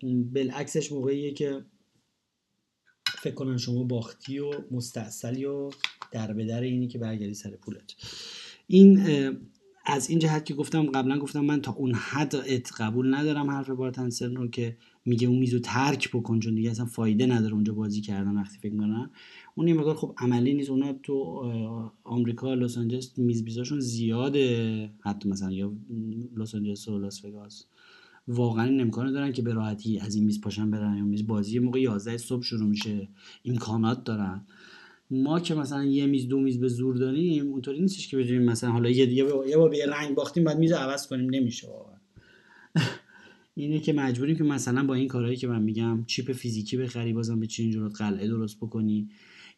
بالعکسش 0.05 0.93
موقعیه 0.93 1.33
که 1.33 1.64
فکر 3.07 3.35
کنن 3.35 3.57
شما 3.57 3.85
باختی 3.85 4.38
و 4.38 4.51
مستاصلی 4.71 5.45
و 5.45 5.71
در 6.12 6.33
به 6.33 6.61
اینی 6.61 6.88
که 6.88 6.99
برگردی 6.99 7.35
سر 7.35 7.51
پولت. 7.51 7.95
این 8.66 9.01
از 9.90 10.11
این 10.11 10.18
جهت 10.18 10.44
که 10.44 10.55
گفتم 10.55 10.87
قبلا 10.87 11.18
گفتم 11.18 11.40
من 11.40 11.61
تا 11.61 11.72
اون 11.72 11.94
حد 11.94 12.35
قبول 12.79 13.14
ندارم 13.14 13.50
حرف 13.50 13.70
بارتنسن 13.70 14.37
رو 14.37 14.48
که 14.48 14.76
میگه 15.05 15.29
اون 15.29 15.38
میزو 15.38 15.59
ترک 15.59 16.11
بکن 16.11 16.40
چون 16.40 16.55
دیگه 16.55 16.70
اصلا 16.70 16.87
فایده 16.87 17.26
نداره 17.26 17.55
اونجا 17.55 17.74
بازی 17.74 18.00
کردن 18.00 18.37
وقتی 18.37 18.59
فکر 18.59 18.76
کنن 18.76 19.11
اون 19.55 19.68
یه 19.68 19.74
مقدار 19.74 19.94
خب 19.94 20.14
عملی 20.18 20.55
نیست. 20.55 20.70
اونا 20.70 20.92
تو 20.92 21.14
آمریکا 22.05 22.55
لس 22.55 22.79
آنجلس 22.79 23.18
میز 23.18 23.44
بیزاشون 23.44 23.81
زیاده. 23.81 24.90
حتی 25.00 25.29
مثلا 25.29 25.53
یا 25.53 25.72
لس 26.37 26.55
آنجلس 26.55 26.88
و 26.88 26.98
لاس 26.98 27.24
وگاس. 27.24 27.64
واقعا 28.29 28.64
این 28.64 28.90
دارن 28.90 29.33
که 29.33 29.42
به 29.42 29.53
راحتی 29.53 29.98
از 29.98 30.14
این 30.14 30.24
میز 30.24 30.40
پاشن 30.40 30.70
برن. 30.70 30.96
یا 30.96 31.05
میز 31.05 31.26
بازی 31.26 31.59
موقع 31.59 31.81
11 31.81 32.16
صبح 32.16 32.42
شروع 32.42 32.68
میشه. 32.68 33.09
امکانات 33.44 34.05
دارن. 34.05 34.46
ما 35.11 35.40
که 35.40 35.55
مثلا 35.55 35.85
یه 35.85 36.07
میز 36.07 36.29
دو 36.29 36.40
میز 36.40 36.61
به 36.61 36.68
زور 36.68 36.96
داریم 36.96 37.51
اونطوری 37.51 37.81
نیستش 37.81 38.09
که 38.09 38.16
بتونیم 38.16 38.42
مثلا 38.42 38.70
حالا 38.70 38.90
یه 38.90 39.09
یه 39.49 39.57
بار 39.57 39.68
به 39.70 39.87
رنگ 39.87 40.14
باختیم 40.14 40.44
بعد 40.44 40.59
میز 40.59 40.73
عوض 40.73 41.07
کنیم. 41.07 41.31
نمیشه 41.31 41.68
واقعا. 41.68 41.96
اینه 43.55 43.81
که 43.81 43.92
مجبوریم 43.92 44.37
که 44.37 44.44
مثلا 44.44 44.87
با 44.87 44.94
این 44.94 45.09
کارهایی 45.09 45.37
که 45.37 45.46
من 45.46 45.62
میگم 45.62 46.05
chip 46.07 46.33
فیزیکی 46.33 46.77
بخری 46.77 47.12
بازم 47.12 47.40
بچینی 47.40 47.70
جلوت 47.70 47.96
قلعه 47.96 48.29
درست 48.29 48.57
بکنی 48.57 49.09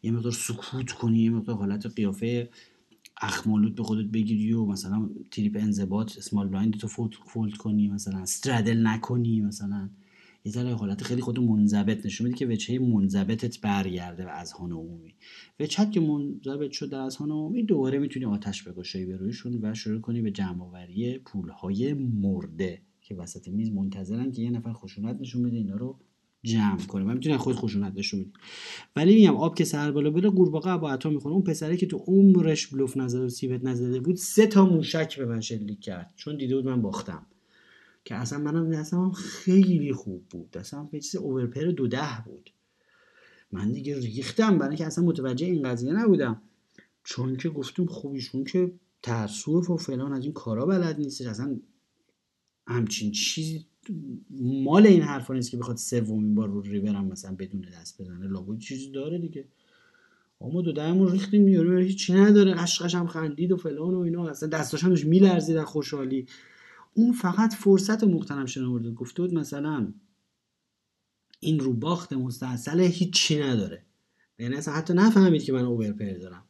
یه 0.03 0.11
مقدار 0.11 0.31
سکوت 0.31 0.91
کنی 0.91 1.19
یه 1.19 1.29
مقدار 1.29 1.55
حالت 1.55 1.85
قیافه 1.85 2.49
اخمالود 3.21 3.75
به 3.75 3.83
خودت 3.83 4.05
بگیری 4.05 4.53
و 4.53 4.65
مثلا 4.65 5.09
تریپ 5.31 5.57
انضباط 5.59 6.17
small 6.17 6.47
blind 6.47 6.77
تو 6.77 6.87
فولد 7.25 7.53
کنی 7.57 7.87
مثلا 7.87 8.19
استرادل 8.19 8.87
نکنی 8.87 9.41
مثلا 9.41 9.89
یه 10.45 10.51
ذره 10.51 10.73
حالت 10.73 11.03
خیلی 11.03 11.21
خود 11.21 11.39
منضبط 11.39 12.05
نشون 12.05 12.27
میده 12.27 12.39
که 12.39 12.45
وجهه 12.47 12.79
منضبطت 12.79 13.61
برگرده 13.61 14.25
و 14.25 14.29
از 14.29 14.51
هان 14.51 14.71
عمومی. 14.71 15.15
وجهت 15.59 15.91
که 15.91 15.99
منضبط 15.99 16.71
شده 16.71 16.97
از 16.97 17.15
هان 17.15 17.31
عمومی 17.31 17.63
دوباره 17.63 17.99
می‌تونی 17.99 18.25
آتش 18.25 18.63
بگشایی 18.63 19.05
به 19.05 19.17
رویشون 19.17 19.59
و 19.61 19.73
شروع 19.73 20.01
کنی 20.01 20.21
به 20.21 20.31
جمع 20.31 20.63
آوری 20.63 21.17
پولهای 21.19 21.93
مرده 21.93 22.81
که 23.01 23.15
وسط 23.15 23.47
میز 23.47 23.71
منتظرن 23.71 24.31
که 24.31 24.41
یه 24.41 24.49
نفر 24.49 24.73
خشونت 24.73 25.21
نشون 25.21 25.43
بده 25.43 25.57
اینا 25.57 25.75
رو 25.75 25.99
جمع 26.43 26.85
کنه 26.87 27.05
و 27.05 27.13
می‌تونی 27.13 27.37
خود 27.37 27.55
خشونت 27.55 27.93
نشون 27.95 28.19
بدی 28.19 28.31
ولی 28.95 29.15
میگم 29.15 29.35
آب 29.35 29.55
که 29.55 29.63
سر 29.63 29.91
بالا 29.91 30.09
بره 30.09 30.29
قورباغه 30.29 30.77
با 30.77 30.91
عطا 30.91 31.09
می‌خوره 31.09 31.33
اون 31.33 31.43
پسره 31.43 31.77
که 31.77 31.85
تو 31.85 31.97
عمرش 31.97 32.67
بلوف 32.67 32.97
نزده 32.97 33.25
و 33.25 33.29
سیبت 33.29 33.63
نزده 33.63 33.99
بود 33.99 34.15
سه 34.15 34.47
تا 34.47 34.65
موشک 34.65 35.17
به 35.17 35.25
من 35.25 35.41
شلیک 35.41 35.79
کرد. 35.79 36.13
چون 36.15 36.37
دیده 36.37 36.55
بود 36.55 36.65
من 36.65 36.81
باختم. 36.81 37.25
که 38.05 38.15
اصلا 38.15 38.39
منم 38.39 38.69
دستم 38.69 39.11
خیلی 39.11 39.93
خوب 39.93 40.25
بود. 40.29 40.51
دستم 40.51 40.89
به 40.91 40.99
چیز 40.99 41.15
اوورپر 41.15 41.65
دو 41.65 41.87
ده 41.87 42.23
بود. 42.25 42.49
من 43.51 43.71
دیگه 43.71 43.99
ریختم 43.99 44.57
برای 44.57 44.75
که 44.75 44.85
اصلا 44.85 45.03
متوجه 45.03 45.45
این 45.45 45.69
قضیه 45.69 45.93
نبودم. 45.93 46.41
چون 47.03 47.37
که 47.37 47.49
گفتم 47.49 47.85
خوبیشون 47.85 48.43
که 48.43 48.71
ترسو 49.01 49.73
و 49.73 49.77
فلان 49.77 50.13
از 50.13 50.23
این 50.23 50.33
کارا 50.33 50.65
بلد 50.65 50.99
نیستش. 50.99 51.27
اصلا 51.27 51.59
همچین 52.67 53.11
چیزی 53.11 53.65
مال 54.39 54.87
این 54.87 55.01
حرفا 55.01 55.33
نیست 55.33 55.51
که 55.51 55.57
بخواد 55.57 55.77
سومین 55.77 56.35
بار 56.35 56.49
رو 56.49 56.61
ریورم 56.61 57.05
مثلا 57.05 57.35
بدون 57.35 57.65
دست 57.81 58.01
بزنه. 58.01 58.27
لابد 58.27 58.59
چیزی 58.59 58.91
داره 58.91 59.17
دیگه. 59.17 59.45
ما 60.41 60.61
دو 60.61 60.71
دهمون 60.71 61.11
ریختیم 61.11 61.47
یارو 61.47 61.79
هیچی 61.79 62.13
نداره. 62.13 62.53
قشقش 62.53 62.95
هم 62.95 63.07
خندید 63.07 63.51
و 63.51 63.57
فلان 63.57 63.93
و 63.93 63.99
اینا. 63.99 64.29
اصلا 64.29 64.49
دستاش 64.49 64.83
همش 64.83 65.05
میلرزید 65.05 65.57
از 65.57 65.65
خوشحالی. 65.65 66.25
فقط 67.21 67.53
فرصت 67.53 68.03
مختنم 68.03 68.45
شنورده 68.45 68.91
گفته 68.91 69.21
بود 69.21 69.33
مثلا 69.33 69.93
این 71.39 71.59
رو 71.59 71.73
باخت 71.73 72.13
مستحصل 72.13 72.79
هیچی 72.79 73.39
نداره. 73.39 73.85
یعنی 74.39 74.55
اصلا 74.55 74.73
حتی 74.73 74.93
نفهمید 74.93 75.43
که 75.43 75.53
من 75.53 75.65
اوورپر 75.65 76.13
دارم. 76.13 76.45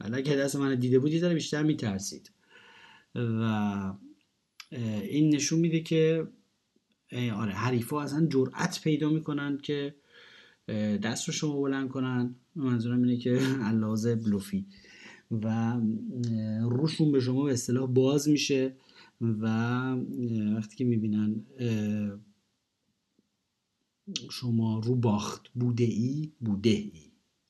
ولی 0.00 0.22
که 0.22 0.36
دست 0.36 0.56
من 0.56 0.74
دیده 0.74 0.98
بود 0.98 1.12
یه 1.12 1.28
بیشتر 1.28 1.62
میترسید. 1.62 2.30
و 3.14 3.92
این 5.02 5.34
نشون 5.34 5.60
میده 5.60 5.80
که 5.80 6.28
آره 7.12 7.52
حریفا 7.52 8.02
اصلا 8.02 8.26
جرأت 8.26 8.80
پیدا 8.84 9.10
می‌کنن 9.10 9.58
که 9.58 9.94
دست 11.02 11.26
رو 11.26 11.32
شما 11.32 11.60
بلند 11.60 11.88
کنن. 11.88 12.34
منظورم 12.54 13.02
اینه 13.02 13.16
که 13.16 13.40
علاوه 13.70 14.14
بلوفی. 14.14 14.66
و 15.30 15.76
روشون 16.62 17.12
به 17.12 17.20
شما 17.20 17.44
به 17.44 17.52
اصطلاح 17.52 17.90
باز 17.90 18.28
میشه. 18.28 18.76
و 19.20 19.46
وقتی 20.56 20.76
که 20.76 20.84
می‌بینن 20.84 21.44
شما 24.30 24.78
رو 24.78 24.94
باخت 24.94 25.48
بوده 25.54 25.84
ای 25.84 26.32
بوده 26.40 26.70
ای 26.70 26.92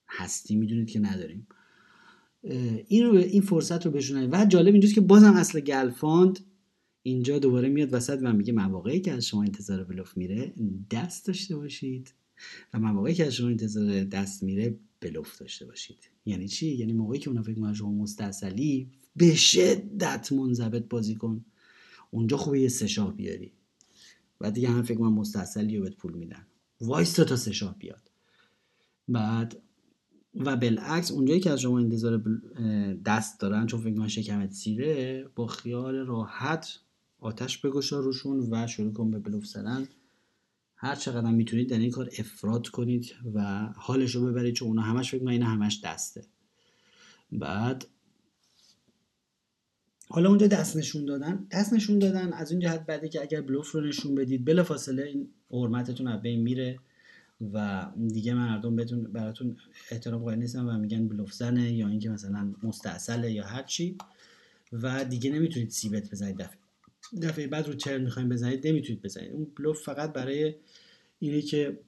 هستی 0.08 0.56
می‌دونید 0.56 0.90
که 0.90 1.00
نداریم. 1.00 1.46
این 2.88 3.06
رو 3.06 3.16
این 3.16 3.42
فرصت 3.42 3.86
رو 3.86 3.92
بهشون 3.92 4.34
و 4.34 4.46
جالب 4.48 4.72
اینجاست 4.72 4.94
که 4.94 5.00
بازم 5.00 5.32
اصل 5.32 5.60
گلفاند 5.60 6.38
اینجا 7.02 7.38
دوباره 7.38 7.68
میاد 7.68 7.94
وسط 7.94 8.18
و 8.22 8.32
میگه 8.32 8.52
مواقعی 8.52 9.00
که 9.00 9.12
از 9.12 9.26
شما 9.26 9.42
انتظار 9.42 9.84
بلوف 9.84 10.16
میره 10.16 10.54
دست 10.90 11.26
داشته 11.26 11.56
باشید. 11.56 12.14
و 12.74 12.80
مواقعی 12.80 13.14
که 13.14 13.26
از 13.26 13.34
شما 13.34 13.48
انتظار 13.48 14.04
دست 14.04 14.42
میره 14.42 14.78
بلوف 15.00 15.38
داشته 15.38 15.66
باشید. 15.66 16.10
یعنی 16.26 16.48
چی؟ 16.48 16.74
یعنی 16.74 16.92
موقعی 16.92 17.18
که 17.18 17.28
اونا 17.28 17.42
فکر 17.42 17.54
می‌کنن 17.54 17.74
شما 17.74 17.92
مستاصلی 17.92 18.90
به 19.16 19.34
شدت 19.34 20.32
منضبط 20.32 20.88
بازی 20.88 21.14
کن. 21.14 21.44
اونجا 22.10 22.36
خوبه 22.36 22.60
یه 22.60 22.68
سه 22.68 23.04
بیاری. 23.16 23.52
و 24.40 24.50
دیگه 24.50 24.68
هم 24.68 24.82
فکر 24.82 25.00
من 25.00 25.12
مستاصلی 25.12 25.76
رو 25.76 25.84
بهت 25.84 25.96
پول 25.96 26.12
میدن. 26.12 26.46
وایستا 26.80 27.24
تا 27.24 27.36
سه 27.36 27.52
بیاد. 27.78 28.10
بعد 29.08 29.62
و 30.34 30.56
بالعکس 30.56 31.10
اونجایی 31.10 31.40
که 31.40 31.50
از 31.50 31.60
شما 31.60 31.78
انتظار 31.78 32.22
دست 33.04 33.40
دارن 33.40 33.66
چون 33.66 33.80
فکر 33.80 33.98
من 33.98 34.08
شکمت 34.08 34.52
سیره 34.52 35.24
با 35.34 35.46
خیال 35.46 35.94
راحت 35.94 36.78
آتش 37.18 37.58
بگشا 37.58 38.00
روشون 38.00 38.48
و 38.50 38.66
شروع 38.66 38.92
کن 38.92 39.10
به 39.10 39.18
بلوف 39.18 39.46
زدن. 39.46 39.88
هر 40.76 40.94
چقدر 40.94 41.30
می‌تونید 41.30 41.68
در 41.68 41.78
این 41.78 41.90
کار 41.90 42.10
افراد 42.18 42.68
کنید 42.68 43.14
و 43.34 43.66
حالش 43.76 44.14
رو 44.14 44.26
ببرید 44.26 44.54
چون 44.54 44.68
اونا 44.68 44.82
همش 44.82 45.10
فکر 45.10 45.28
این 45.28 45.42
همش 45.42 45.80
دسته. 45.84 46.24
بعد 47.32 47.86
حالا 50.08 50.28
اونجا 50.28 50.46
دست 50.46 50.76
نشون 50.76 51.04
دادن. 51.04 51.46
دست 51.50 51.72
نشون 51.72 51.98
دادن 51.98 52.32
از 52.32 52.52
اون 52.52 52.60
جهت 52.60 52.86
بعدی 52.86 53.08
که 53.08 53.22
اگر 53.22 53.40
بلوف 53.40 53.72
رو 53.72 53.80
نشون 53.80 54.14
بدید 54.14 54.44
بلا 54.44 54.64
فاصله 54.64 55.02
این 55.02 55.28
حرمتتون 55.50 56.06
از 56.06 56.22
بین 56.22 56.40
میره 56.40 56.78
و 57.52 57.86
دیگه 58.08 58.34
مردم 58.34 58.76
بهتون 58.76 59.02
براتون 59.02 59.56
احترام 59.90 60.22
قائل 60.22 60.38
نیستن 60.38 60.64
و 60.64 60.78
میگن 60.78 61.08
بلوف 61.08 61.32
زنه 61.32 61.72
یا 61.72 61.88
اینکه 61.88 62.10
مثلا 62.10 62.54
مستاصله 62.62 63.32
یا 63.32 63.44
هر 63.44 63.62
چی 63.62 63.98
و 64.72 65.04
دیگه 65.04 65.30
نمی‌تونید 65.30 65.70
سیبت 65.70 66.10
بزنید. 66.10 66.36
دفعه 66.36 66.58
دفعه 67.22 67.46
بعد 67.46 67.68
رو 67.68 67.74
ترن 67.74 68.00
می‌خوایم 68.00 68.28
بزنید 68.28 68.66
نمی‌تونید 68.66 69.02
بزنید. 69.02 69.32
اون 69.32 69.46
بلوف 69.58 69.82
فقط 69.84 70.12
برای 70.12 70.54
اینه 71.18 71.42
که 71.42 71.78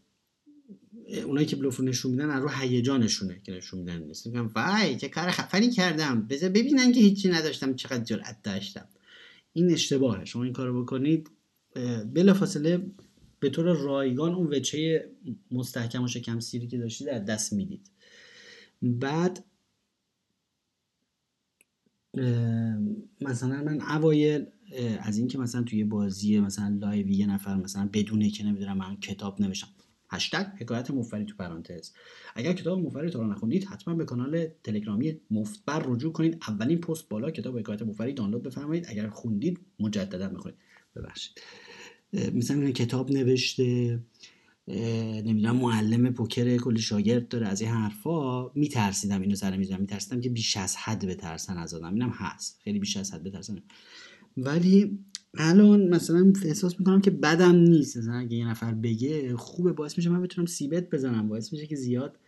اونایی 1.24 1.46
که 1.46 1.56
بلوف 1.56 1.76
رو 1.76 1.84
نشون 1.84 2.10
میدن 2.10 2.30
از 2.30 2.42
رو 2.42 2.48
هیجانشونه 2.48 3.40
که 3.44 3.52
نشون 3.52 3.80
میدن. 3.80 4.02
نیست 4.02 4.26
میگم 4.26 4.48
وای 4.48 4.96
چه 4.96 5.08
کار 5.08 5.30
خفنی 5.30 5.70
کردم. 5.70 6.26
بذار 6.26 6.50
ببینن 6.50 6.92
که 6.92 7.00
هیچی 7.00 7.28
نداشتم 7.28 7.74
چقدر 7.74 8.04
جرأت 8.04 8.42
داشتم. 8.42 8.88
این 9.52 9.72
اشتباهه. 9.72 10.24
شما 10.24 10.44
این 10.44 10.52
کارو 10.52 10.82
بکنید 10.82 11.30
بلافاصله 12.14 12.86
به 13.40 13.50
طور 13.50 13.76
رایگان 13.76 14.34
اون 14.34 14.46
وجهه 14.46 15.10
مستحکم 15.50 16.02
و 16.02 16.08
شکم 16.08 16.40
سیری 16.40 16.66
که 16.66 16.78
داشتید 16.78 17.06
از 17.06 17.18
دست 17.18 17.52
می‌دید. 17.52 17.90
بعد 18.82 19.44
مثلا 23.20 23.62
من 23.62 23.80
اوایل 23.80 24.46
از 25.00 25.18
اینکه 25.18 25.38
مثلا 25.38 25.62
توی 25.62 25.84
بازی 25.84 26.40
مثلا 26.40 26.78
live 26.80 27.08
یه 27.08 27.26
نفر 27.26 27.56
مثلا 27.56 27.88
بدونه 27.92 28.30
که 28.30 28.44
نمی‌دونم 28.44 28.76
من 28.76 28.96
کتاب 28.96 29.40
نوشتم. 29.40 29.68
هشتگ 30.10 30.46
حکایت 30.60 30.90
مفری 30.90 31.24
تو 31.24 31.34
پرانتز. 31.38 31.90
اگر 32.34 32.52
کتاب 32.52 32.78
مفری 32.78 33.10
تو 33.10 33.18
رو 33.18 33.32
نخوندید 33.32 33.64
حتما 33.64 33.94
به 33.94 34.04
کانال 34.04 34.46
تلگرامی 34.64 35.20
مفتبر 35.30 35.82
رجوع 35.86 36.12
کنید. 36.12 36.42
اولین 36.48 36.80
پست 36.80 37.08
بالا 37.08 37.30
کتاب 37.30 37.58
حکایت 37.58 37.82
مفری 37.82 38.12
دانلود 38.12 38.42
بفرمایید. 38.42 38.86
اگر 38.88 39.08
خوندید 39.08 39.60
مجددا 39.80 40.28
بخونید 40.28 40.58
ببخشید. 40.96 41.40
مثلا 42.34 42.70
کتاب 42.70 43.12
نوشته 43.12 44.00
نمی‌دونم 45.24 45.56
معلم 45.56 46.12
پوکر 46.12 46.56
کلی 46.56 46.80
شاگرد 46.80 47.28
داره. 47.28 47.46
از 47.46 47.60
این 47.60 47.70
حرفا 47.70 48.48
میترسیدم 48.48 49.20
اینو 49.20 49.34
سر 49.34 49.56
می‌زنم. 49.56 49.80
میترسیدم 49.80 50.20
که 50.20 50.28
بیش 50.28 50.56
از 50.56 50.76
حد 50.76 51.06
بترسن 51.06 51.56
از 51.56 51.74
آدم. 51.74 51.94
اینم 51.94 52.10
هست. 52.10 52.60
خیلی 52.64 52.78
بیش 52.78 52.96
از 52.96 53.14
حد 53.14 53.22
بترسن. 53.22 53.62
ولی 54.36 54.98
الان 55.34 55.88
مثلا 55.88 56.32
احساس 56.44 56.80
می‌کنم 56.80 57.00
که 57.00 57.10
بدم 57.10 57.56
نیست. 57.56 57.96
مثلا 57.96 58.14
اگه 58.14 58.36
یه 58.36 58.48
نفر 58.48 58.74
بگه 58.74 59.36
خوبه 59.36 59.72
باعث 59.72 59.98
میشه 59.98 60.10
من 60.10 60.22
بتونم 60.22 60.46
سیبت 60.46 60.90
بزنم. 60.90 61.28
باعث 61.28 61.52
میشه 61.52 61.66
که 61.66 61.76
زیاد 61.76 62.18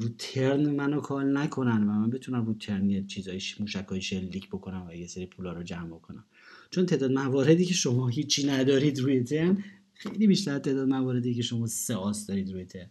رو 0.00 0.08
ترن 0.18 0.70
منو 0.70 1.00
کال 1.00 1.36
نکنن 1.36 1.82
و 1.82 1.92
من 1.92 2.10
بتونم 2.10 2.46
رو 2.46 2.54
ترن 2.54 3.06
چیزای 3.06 3.40
موشکای 3.60 4.00
شلیک 4.00 4.48
بکنم 4.48 4.86
و 4.88 4.94
یه 4.94 5.06
سری 5.06 5.26
پولا 5.26 5.52
رو 5.52 5.62
جمع 5.62 5.88
بکنم. 5.88 6.24
چون 6.70 6.86
تعداد 6.86 7.12
مواردی 7.12 7.64
که 7.64 7.74
شما 7.74 8.08
هیچی 8.08 8.46
ندارید 8.46 8.98
روی 8.98 9.22
ترن 9.22 9.64
خیلی 9.94 10.26
بیشتر 10.26 10.58
تعداد 10.58 10.88
مواردی 10.88 11.34
که 11.34 11.42
شما 11.42 11.66
سه 11.66 11.94
آس 11.94 12.26
دارید 12.26 12.52
روی 12.52 12.64
ترن. 12.64 12.90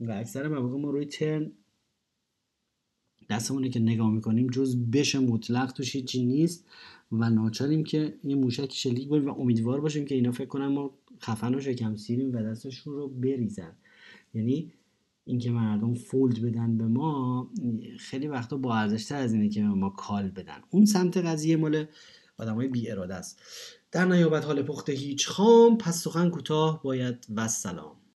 و 0.00 0.12
اکثر 0.12 0.48
مواقع 0.48 0.78
ما 0.78 0.90
روی 0.90 1.04
ترن 1.04 1.52
دستمون 3.30 3.70
که 3.70 3.80
نگاه 3.80 4.10
می‌کنیم 4.10 4.46
جز 4.46 4.76
بش 4.76 5.14
مطلق 5.14 5.72
توش 5.72 5.96
هیچی 5.96 6.24
نیست. 6.24 6.66
و 7.12 7.30
ناچاریم 7.30 7.84
که 7.84 8.18
یه 8.24 8.36
موشک 8.36 8.72
شلیک 8.72 9.08
بریم 9.08 9.28
و 9.28 9.40
امیدوار 9.40 9.80
باشیم 9.80 10.04
که 10.04 10.14
اینا 10.14 10.32
فکر 10.32 10.48
کنن 10.48 10.66
ما 10.66 10.98
خفن 11.20 11.54
و 11.54 11.60
شکم 11.60 11.96
سیریم 11.96 12.34
و 12.34 12.42
دستشون 12.42 12.94
رو 12.94 13.08
بریزن. 13.08 13.76
یعنی 14.34 14.72
اینکه 15.24 15.50
مردم 15.50 15.94
فولد 15.94 16.42
بدن 16.42 16.78
به 16.78 16.86
ما 16.86 17.50
خیلی 17.98 18.28
وقتا 18.28 18.56
با 18.56 18.76
ارزشتر 18.76 19.16
از 19.16 19.32
اینه 19.32 19.48
که 19.48 19.62
ما 19.62 19.90
کال 19.90 20.28
بدن. 20.30 20.60
اون 20.70 20.84
سمت 20.84 21.16
قضیه 21.16 21.56
مال 21.56 21.84
آدمای 22.38 22.68
بی 22.68 22.90
اراده 22.90 23.14
است. 23.14 23.42
در 23.92 24.04
نیابت 24.04 24.44
حال 24.44 24.62
پخته 24.62 24.92
هیچ 24.92 25.28
خام 25.28 25.78
پس 25.78 26.02
سخن 26.02 26.30
کوتاه 26.30 26.82
باید 26.82 27.26
و 27.34 27.48
سلام. 27.48 27.98